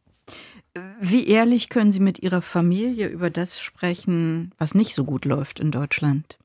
Wie 1.00 1.28
ehrlich 1.28 1.68
können 1.68 1.92
Sie 1.92 2.00
mit 2.00 2.18
Ihrer 2.18 2.42
Familie 2.42 3.06
über 3.06 3.30
das 3.30 3.60
sprechen, 3.60 4.50
was 4.58 4.74
nicht 4.74 4.94
so 4.94 5.04
gut 5.04 5.24
läuft 5.24 5.60
in 5.60 5.70
Deutschland? 5.70 6.38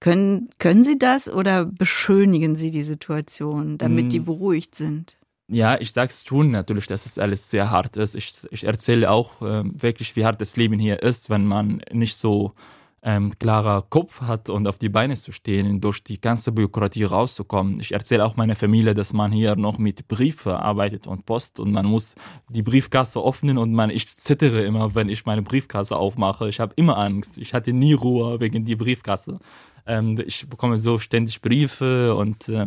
Können, 0.00 0.48
können 0.58 0.82
Sie 0.82 0.98
das 0.98 1.30
oder 1.30 1.66
beschönigen 1.66 2.56
Sie 2.56 2.70
die 2.70 2.82
Situation, 2.82 3.78
damit 3.78 4.04
hm. 4.04 4.08
die 4.08 4.20
beruhigt 4.20 4.74
sind? 4.74 5.18
Ja, 5.46 5.78
ich 5.80 5.92
sage 5.92 6.10
es 6.10 6.24
schon 6.24 6.50
natürlich, 6.50 6.86
dass 6.86 7.06
es 7.06 7.18
alles 7.18 7.50
sehr 7.50 7.70
hart 7.70 7.96
ist. 7.96 8.14
Ich, 8.14 8.32
ich 8.50 8.64
erzähle 8.64 9.10
auch 9.10 9.42
äh, 9.42 9.62
wirklich, 9.64 10.16
wie 10.16 10.24
hart 10.24 10.40
das 10.40 10.56
Leben 10.56 10.78
hier 10.78 11.02
ist, 11.02 11.28
wenn 11.28 11.44
man 11.44 11.82
nicht 11.92 12.16
so 12.16 12.54
ähm, 13.02 13.32
klarer 13.38 13.82
Kopf 13.88 14.20
hat 14.22 14.50
und 14.50 14.68
auf 14.68 14.78
die 14.78 14.90
Beine 14.90 15.16
zu 15.16 15.32
stehen, 15.32 15.80
durch 15.80 16.02
die 16.04 16.20
ganze 16.20 16.52
Bürokratie 16.52 17.04
rauszukommen. 17.04 17.80
Ich 17.80 17.92
erzähle 17.92 18.24
auch 18.24 18.36
meiner 18.36 18.56
Familie, 18.56 18.94
dass 18.94 19.12
man 19.12 19.32
hier 19.32 19.56
noch 19.56 19.78
mit 19.78 20.06
Briefe 20.06 20.58
arbeitet 20.58 21.06
und 21.06 21.24
Post 21.24 21.60
und 21.60 21.72
man 21.72 21.86
muss 21.86 22.14
die 22.48 22.62
Briefkasse 22.62 23.20
öffnen 23.20 23.56
und 23.56 23.72
man, 23.72 23.90
ich 23.90 24.06
zittere 24.06 24.62
immer, 24.62 24.94
wenn 24.94 25.08
ich 25.08 25.24
meine 25.24 25.42
Briefkasse 25.42 25.96
aufmache. 25.96 26.48
Ich 26.48 26.60
habe 26.60 26.74
immer 26.76 26.98
Angst. 26.98 27.38
Ich 27.38 27.54
hatte 27.54 27.72
nie 27.72 27.94
Ruhe 27.94 28.38
wegen 28.40 28.64
die 28.64 28.76
Briefkasse. 28.76 29.38
Ähm, 29.86 30.16
ich 30.26 30.48
bekomme 30.48 30.78
so 30.78 30.98
ständig 30.98 31.40
Briefe 31.40 32.14
und 32.14 32.50
äh, 32.50 32.66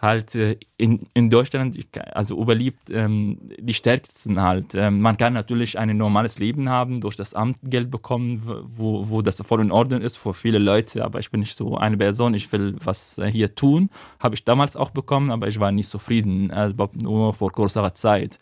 halt 0.00 0.34
äh, 0.34 0.56
in, 0.76 1.06
in 1.14 1.28
Deutschland, 1.28 1.78
also 2.12 2.40
überliebt 2.40 2.90
ähm, 2.90 3.38
die 3.58 3.74
Stärksten 3.74 4.40
halt. 4.40 4.74
Ähm, 4.74 5.00
man 5.00 5.16
kann 5.16 5.34
natürlich 5.34 5.78
ein 5.78 5.94
normales 5.96 6.38
Leben 6.38 6.68
haben, 6.70 7.00
durch 7.00 7.16
das 7.16 7.34
Amt 7.34 7.58
Geld 7.62 7.90
bekommen, 7.90 8.42
wo, 8.44 9.08
wo 9.10 9.22
das 9.22 9.42
voll 9.42 9.60
in 9.60 9.70
Ordnung 9.70 10.00
ist 10.00 10.16
für 10.16 10.32
viele 10.32 10.58
Leute, 10.58 11.04
aber 11.04 11.18
ich 11.18 11.30
bin 11.30 11.40
nicht 11.40 11.54
so 11.54 11.76
eine 11.76 11.96
Person, 11.96 12.34
ich 12.34 12.50
will 12.52 12.76
was 12.82 13.18
äh, 13.18 13.30
hier 13.30 13.54
tun. 13.54 13.90
Habe 14.18 14.34
ich 14.34 14.44
damals 14.44 14.76
auch 14.76 14.90
bekommen, 14.90 15.30
aber 15.30 15.48
ich 15.48 15.60
war 15.60 15.70
nicht 15.72 15.88
zufrieden, 15.88 16.50
also 16.50 16.88
nur 16.94 17.34
vor 17.34 17.52
kurzer 17.52 17.92
Zeit. 17.94 18.38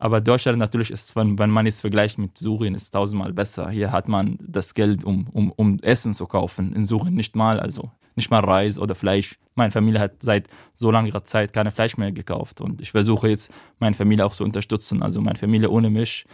Aber 0.00 0.20
Deutschland 0.20 0.58
natürlich 0.58 0.92
ist, 0.92 1.16
wenn, 1.16 1.38
wenn 1.38 1.50
man 1.50 1.66
es 1.66 1.80
vergleicht 1.80 2.18
mit 2.18 2.38
Syrien, 2.38 2.76
ist 2.76 2.90
tausendmal 2.90 3.32
besser. 3.32 3.68
Hier 3.68 3.90
hat 3.90 4.08
man 4.08 4.38
das 4.40 4.74
Geld, 4.74 5.02
um, 5.02 5.26
um, 5.32 5.50
um 5.50 5.80
Essen 5.80 6.12
zu 6.12 6.26
kaufen. 6.26 6.72
In 6.72 6.84
Syrien 6.84 7.14
nicht 7.14 7.34
mal. 7.34 7.58
Also 7.58 7.90
nicht 8.18 8.30
mal 8.30 8.44
Reis 8.44 8.78
oder 8.78 8.94
Fleisch. 8.94 9.38
Meine 9.54 9.72
Familie 9.72 10.00
hat 10.00 10.22
seit 10.22 10.48
so 10.74 10.90
langer 10.90 11.24
Zeit 11.24 11.52
keine 11.52 11.72
Fleisch 11.72 11.96
mehr 11.96 12.12
gekauft 12.12 12.60
und 12.60 12.80
ich 12.80 12.92
versuche 12.92 13.28
jetzt 13.28 13.50
meine 13.78 13.94
Familie 13.94 14.26
auch 14.26 14.34
zu 14.34 14.44
unterstützen. 14.44 15.02
Also 15.02 15.20
meine 15.20 15.38
Familie 15.38 15.70
ohne 15.70 15.88
mich, 15.90 16.26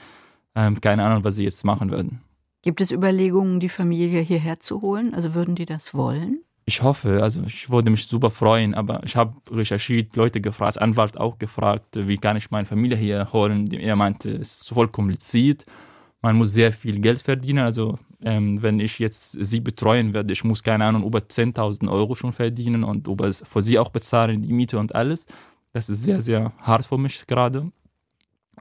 ähm, 0.55 0.81
keine 0.81 1.05
Ahnung, 1.05 1.25
was 1.25 1.37
sie 1.37 1.45
jetzt 1.45 1.65
machen 1.65 1.91
würden. 1.91 2.21
Gibt 2.63 2.81
es 2.81 2.91
Überlegungen, 2.91 3.61
die 3.61 3.69
Familie 3.69 4.21
hierher 4.21 4.59
zu 4.59 4.83
holen? 4.83 5.15
Also 5.15 5.35
würden 5.35 5.55
die 5.55 5.67
das 5.67 5.95
wollen? 5.95 6.41
Ich 6.67 6.83
hoffe, 6.83 7.23
also 7.23 7.43
ich 7.43 7.69
würde 7.69 7.91
mich 7.91 8.07
super 8.07 8.31
freuen, 8.31 8.75
aber 8.75 9.03
ich 9.05 9.17
habe 9.17 9.35
recherchiert, 9.51 10.17
Leute 10.17 10.41
gefragt, 10.41 10.81
Anwalt 10.81 11.19
auch 11.19 11.39
gefragt, 11.39 11.97
wie 12.09 12.17
kann 12.17 12.39
ich 12.39 12.51
meine 12.51 12.67
Familie 12.67 12.97
hier 12.97 13.33
holen. 13.35 13.71
Er 13.73 13.97
meinte, 13.97 14.31
es 14.31 14.63
ist 14.63 14.73
voll 14.73 14.89
kompliziert, 14.89 15.67
man 16.23 16.37
muss 16.37 16.55
sehr 16.55 16.73
viel 16.73 17.01
Geld 17.01 17.21
verdienen. 17.21 17.59
Also 17.59 17.99
ähm, 18.25 18.63
wenn 18.63 18.81
ich 18.81 18.99
jetzt 18.99 19.33
sie 19.33 19.61
betreuen 19.61 20.15
werde, 20.15 20.33
ich 20.33 20.45
muss 20.45 20.63
keine 20.63 20.85
Ahnung, 20.85 21.05
über 21.05 21.21
10.000 21.21 21.91
Euro 21.91 22.15
schon 22.15 22.33
verdienen 22.33 22.83
und 22.83 23.07
über, 23.07 23.33
für 23.33 23.63
sie 23.63 23.79
auch 23.79 23.91
bezahlen, 23.91 24.43
die 24.43 24.53
Miete 24.53 24.79
und 24.79 24.95
alles. 24.95 25.27
Das 25.73 25.89
ist 25.89 26.03
sehr, 26.03 26.23
sehr 26.23 26.53
hart 26.59 26.87
für 26.87 26.99
mich 26.99 27.27
gerade. 27.27 27.71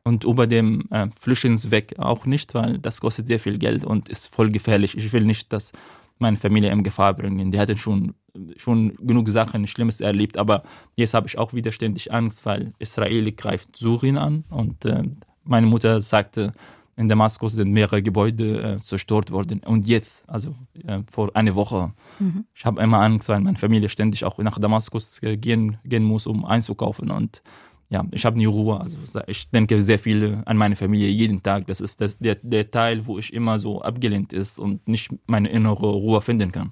Und 0.04 0.26
über 0.26 0.48
dem 0.48 0.86
äh, 0.92 1.08
Flüchtlingsweg 1.20 1.98
auch 1.98 2.26
nicht, 2.26 2.54
weil 2.54 2.78
das 2.78 3.00
kostet 3.00 3.28
sehr 3.28 3.40
viel 3.40 3.58
Geld 3.58 3.86
und 3.86 4.10
ist 4.10 4.28
voll 4.28 4.50
gefährlich. 4.50 4.98
Ich 4.98 5.14
will 5.14 5.24
nicht, 5.24 5.54
dass 5.54 5.72
meine 6.20 6.38
Familie 6.38 6.72
in 6.72 6.84
Gefahr 6.84 7.14
bringen. 7.14 7.52
Die 7.52 7.60
hatten 7.60 7.78
schon, 7.78 8.14
schon 8.58 8.96
genug 8.98 9.30
Sachen 9.30 9.68
Schlimmes 9.68 10.02
erlebt, 10.02 10.38
aber 10.38 10.64
jetzt 10.96 11.14
habe 11.14 11.28
ich 11.28 11.38
auch 11.38 11.54
wieder 11.54 11.72
ständig 11.72 12.12
Angst, 12.12 12.46
weil 12.46 12.74
Israel 12.80 13.32
greift 13.32 13.78
Syrien 13.78 14.18
an 14.18 14.44
und 14.50 14.84
äh, 14.86 15.04
meine 15.44 15.68
Mutter 15.68 16.02
sagte, 16.02 16.54
in 16.96 17.10
Damaskus 17.10 17.54
sind 17.54 17.72
mehrere 17.72 18.02
Gebäude 18.02 18.76
äh, 18.76 18.80
zerstört 18.80 19.32
worden. 19.32 19.62
Und 19.66 19.88
jetzt, 19.88 20.30
also 20.30 20.56
äh, 20.86 21.00
vor 21.12 21.36
einer 21.36 21.56
Woche, 21.56 21.94
mhm. 22.20 22.46
ich 22.54 22.66
habe 22.66 22.82
immer 22.82 23.00
Angst, 23.02 23.30
weil 23.30 23.40
meine 23.40 23.58
Familie 23.58 23.90
ständig 23.90 24.26
auch 24.26 24.38
nach 24.38 24.60
Damaskus 24.60 25.22
äh, 25.24 25.38
gehen, 25.38 25.78
gehen 25.84 26.04
muss, 26.04 26.28
um 26.28 26.46
einzukaufen. 26.46 27.10
Und 27.10 27.42
ja, 27.90 28.04
ich 28.12 28.26
habe 28.26 28.38
nie 28.38 28.46
Ruhe. 28.46 28.80
Also 28.80 28.98
ich 29.28 29.50
denke 29.50 29.82
sehr 29.82 30.00
viel 30.00 30.42
an 30.46 30.58
meine 30.58 30.76
Familie 30.76 31.10
jeden 31.10 31.42
Tag. 31.42 31.68
Das 31.68 31.82
ist 31.82 32.00
das, 32.02 32.18
der, 32.18 32.36
der 32.36 32.70
Teil, 32.70 33.06
wo 33.06 33.18
ich 33.18 33.34
immer 33.34 33.60
so 33.60 33.82
abgelehnt 33.82 34.34
ist 34.34 34.60
und 34.60 34.88
nicht 34.88 35.12
meine 35.26 35.50
innere 35.50 35.88
Ruhe 35.88 36.22
finden 36.22 36.52
kann. 36.52 36.72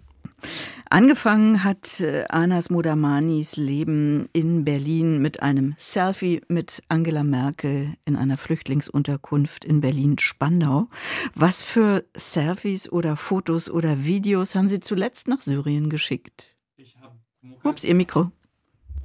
Angefangen 0.93 1.63
hat 1.63 2.01
äh, 2.01 2.25
Anas 2.27 2.69
Modamanis 2.69 3.55
Leben 3.55 4.27
in 4.33 4.65
Berlin 4.65 5.21
mit 5.21 5.41
einem 5.41 5.73
Selfie 5.77 6.41
mit 6.49 6.83
Angela 6.89 7.23
Merkel 7.23 7.93
in 8.03 8.17
einer 8.17 8.35
Flüchtlingsunterkunft 8.35 9.63
in 9.63 9.79
Berlin-Spandau. 9.79 10.89
Was 11.33 11.61
für 11.61 12.03
Selfies 12.13 12.91
oder 12.91 13.15
Fotos 13.15 13.69
oder 13.69 14.03
Videos 14.03 14.53
haben 14.53 14.67
Sie 14.67 14.81
zuletzt 14.81 15.29
nach 15.29 15.39
Syrien 15.39 15.89
geschickt? 15.89 16.57
Ups, 17.63 17.85
Ihr 17.85 17.95
Mikro. 17.95 18.29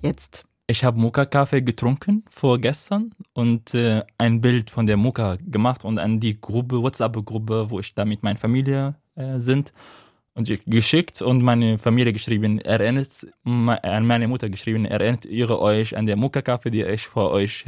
Jetzt. 0.03 0.45
Ich 0.67 0.83
habe 0.83 0.99
Mokka-Kaffee 0.99 1.63
getrunken 1.63 2.25
vorgestern 2.31 3.15
und 3.33 3.75
äh, 3.75 4.03
ein 4.19 4.41
Bild 4.41 4.71
von 4.71 4.87
der 4.87 4.97
Mokka 4.97 5.37
gemacht 5.37 5.85
und 5.85 6.01
an 6.01 6.19
die 6.19 6.41
Gruppe, 6.41 6.83
WhatsApp-Gruppe, 6.83 7.71
wo 7.71 7.79
ich 7.79 7.95
da 7.95 8.05
mit 8.05 8.25
meiner 8.25 8.41
Familie 8.41 8.97
äh, 9.15 9.39
sind 9.39 9.73
geschickt 10.67 11.23
und 11.23 11.43
meine 11.43 11.79
Familie 11.79 12.13
geschrieben, 12.13 12.59
erinnert, 12.61 13.27
an 13.45 14.07
meine 14.07 14.29
Mutter 14.29 14.51
geschrieben, 14.51 14.85
erinnert 14.85 15.25
ihr 15.25 15.51
euch 15.51 15.97
an 15.97 16.07
der 16.07 16.17
Mokka-Kaffee, 16.17 16.71
die 16.71 16.83
ich 16.83 17.09
für 17.09 17.31
euch 17.31 17.65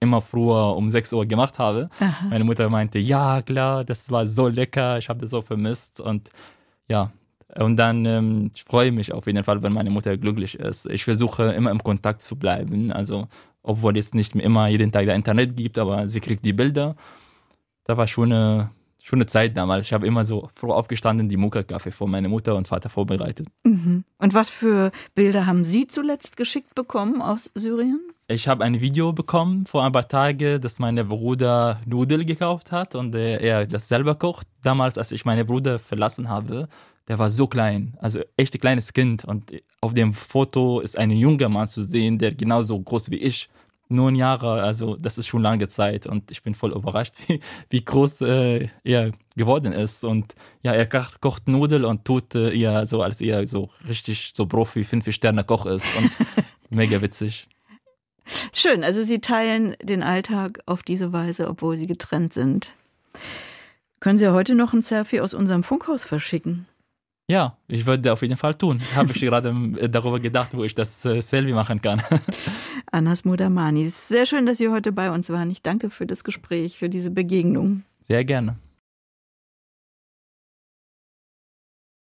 immer 0.00 0.20
früher 0.20 0.76
um 0.76 0.88
6 0.90 1.12
Uhr 1.12 1.26
gemacht 1.26 1.58
habe. 1.58 1.90
Aha. 1.98 2.28
Meine 2.30 2.44
Mutter 2.44 2.68
meinte, 2.68 2.98
ja 2.98 3.42
klar, 3.42 3.84
das 3.84 4.10
war 4.10 4.26
so 4.26 4.48
lecker, 4.48 4.98
ich 4.98 5.08
habe 5.08 5.20
das 5.20 5.30
so 5.30 5.42
vermisst 5.42 6.00
und 6.00 6.30
ja, 6.88 7.12
und 7.56 7.76
dann 7.76 8.06
ähm, 8.06 8.50
ich 8.54 8.64
freue 8.64 8.92
mich 8.92 9.12
auf 9.12 9.26
jeden 9.26 9.44
Fall, 9.44 9.62
wenn 9.62 9.72
meine 9.72 9.90
Mutter 9.90 10.16
glücklich 10.16 10.58
ist. 10.58 10.86
Ich 10.86 11.04
versuche 11.04 11.44
immer 11.52 11.70
im 11.70 11.82
Kontakt 11.82 12.22
zu 12.22 12.36
bleiben. 12.36 12.90
Also, 12.92 13.28
obwohl 13.62 13.96
es 13.98 14.14
nicht 14.14 14.34
immer 14.34 14.68
jeden 14.68 14.90
Tag 14.90 15.06
der 15.06 15.14
Internet 15.14 15.56
gibt, 15.56 15.78
aber 15.78 16.06
sie 16.06 16.20
kriegt 16.20 16.44
die 16.44 16.52
Bilder. 16.52 16.96
Da 17.84 17.96
war 17.96 18.06
schon 18.06 18.32
eine, 18.32 18.70
schon 19.02 19.18
eine 19.18 19.26
Zeit 19.26 19.56
damals. 19.56 19.86
Ich 19.86 19.92
habe 19.92 20.06
immer 20.06 20.24
so 20.24 20.48
froh 20.54 20.72
aufgestanden, 20.72 21.28
die 21.28 21.36
Muckerkaffee 21.36 21.90
für 21.90 22.06
meine 22.06 22.28
Mutter 22.28 22.56
und 22.56 22.68
Vater 22.68 22.88
vorbereitet. 22.88 23.48
Mhm. 23.64 24.04
Und 24.18 24.34
was 24.34 24.48
für 24.48 24.90
Bilder 25.14 25.46
haben 25.46 25.64
Sie 25.64 25.86
zuletzt 25.86 26.36
geschickt 26.36 26.74
bekommen 26.74 27.20
aus 27.20 27.50
Syrien? 27.54 28.00
Ich 28.28 28.48
habe 28.48 28.64
ein 28.64 28.80
Video 28.80 29.12
bekommen 29.12 29.66
vor 29.66 29.84
ein 29.84 29.92
paar 29.92 30.08
Tagen, 30.08 30.60
dass 30.60 30.78
mein 30.78 30.96
Bruder 31.08 31.82
Nudeln 31.84 32.24
gekauft 32.24 32.72
hat 32.72 32.94
und 32.94 33.14
er 33.14 33.66
das 33.66 33.88
selber 33.88 34.14
kocht. 34.14 34.46
Damals, 34.62 34.96
als 34.96 35.12
ich 35.12 35.24
meinen 35.24 35.46
Bruder 35.46 35.78
verlassen 35.78 36.30
habe, 36.30 36.68
der 37.08 37.18
war 37.18 37.28
so 37.28 37.48
klein, 37.48 37.94
also 37.98 38.20
echt 38.36 38.54
ein 38.54 38.60
kleines 38.60 38.92
Kind. 38.92 39.24
Und 39.24 39.52
auf 39.80 39.92
dem 39.92 40.14
Foto 40.14 40.80
ist 40.80 40.96
ein 40.96 41.10
junger 41.10 41.48
Mann 41.48 41.66
zu 41.66 41.82
sehen, 41.82 42.16
der 42.18 42.32
genauso 42.32 42.80
groß 42.80 43.10
wie 43.10 43.16
ich, 43.16 43.50
neun 43.92 44.14
Jahre, 44.14 44.62
also 44.62 44.96
das 44.96 45.18
ist 45.18 45.26
schon 45.26 45.42
lange 45.42 45.68
Zeit. 45.68 46.06
Und 46.06 46.30
ich 46.30 46.42
bin 46.42 46.54
voll 46.54 46.72
überrascht, 46.72 47.14
wie, 47.26 47.40
wie 47.70 47.84
groß 47.84 48.22
äh, 48.22 48.68
er 48.84 49.12
geworden 49.36 49.72
ist. 49.72 50.04
Und 50.04 50.34
ja, 50.62 50.72
er 50.72 50.86
kocht, 50.86 51.20
kocht 51.20 51.48
Nudeln 51.48 51.84
und 51.84 52.04
tut 52.04 52.34
äh, 52.34 52.52
ja 52.54 52.86
so, 52.86 53.02
als 53.02 53.20
er 53.20 53.46
so 53.46 53.70
richtig 53.86 54.32
so 54.34 54.46
Profi, 54.46 54.84
fünf 54.84 55.10
Sterne 55.12 55.44
Koch 55.44 55.66
ist. 55.66 55.86
Und 55.96 56.10
mega 56.70 57.00
witzig. 57.00 57.48
Schön, 58.52 58.84
also 58.84 59.02
Sie 59.02 59.20
teilen 59.20 59.76
den 59.82 60.02
Alltag 60.02 60.60
auf 60.66 60.82
diese 60.82 61.12
Weise, 61.12 61.48
obwohl 61.48 61.76
Sie 61.76 61.86
getrennt 61.86 62.32
sind. 62.34 62.72
Können 64.00 64.18
Sie 64.18 64.32
heute 64.32 64.54
noch 64.54 64.72
ein 64.72 64.82
Selfie 64.82 65.20
aus 65.20 65.34
unserem 65.34 65.62
Funkhaus 65.62 66.04
verschicken? 66.04 66.66
Ja, 67.28 67.56
ich 67.68 67.86
würde 67.86 68.12
auf 68.12 68.22
jeden 68.22 68.36
Fall 68.36 68.54
tun. 68.54 68.82
Habe 68.94 69.12
ich 69.12 69.20
gerade 69.20 69.54
äh, 69.78 69.88
darüber 69.88 70.20
gedacht, 70.20 70.54
wo 70.54 70.64
ich 70.64 70.74
das 70.74 71.04
äh, 71.04 71.20
Selfie 71.20 71.52
machen 71.52 71.80
kann. 71.80 72.02
Anas 72.92 73.24
Mudamani, 73.24 73.88
sehr 73.88 74.26
schön, 74.26 74.44
dass 74.44 74.58
Sie 74.58 74.68
heute 74.68 74.92
bei 74.92 75.10
uns 75.10 75.30
waren. 75.30 75.50
Ich 75.50 75.62
danke 75.62 75.88
für 75.88 76.06
das 76.06 76.24
Gespräch, 76.24 76.76
für 76.76 76.90
diese 76.90 77.10
Begegnung. 77.10 77.84
Sehr 78.02 78.22
gerne. 78.22 78.56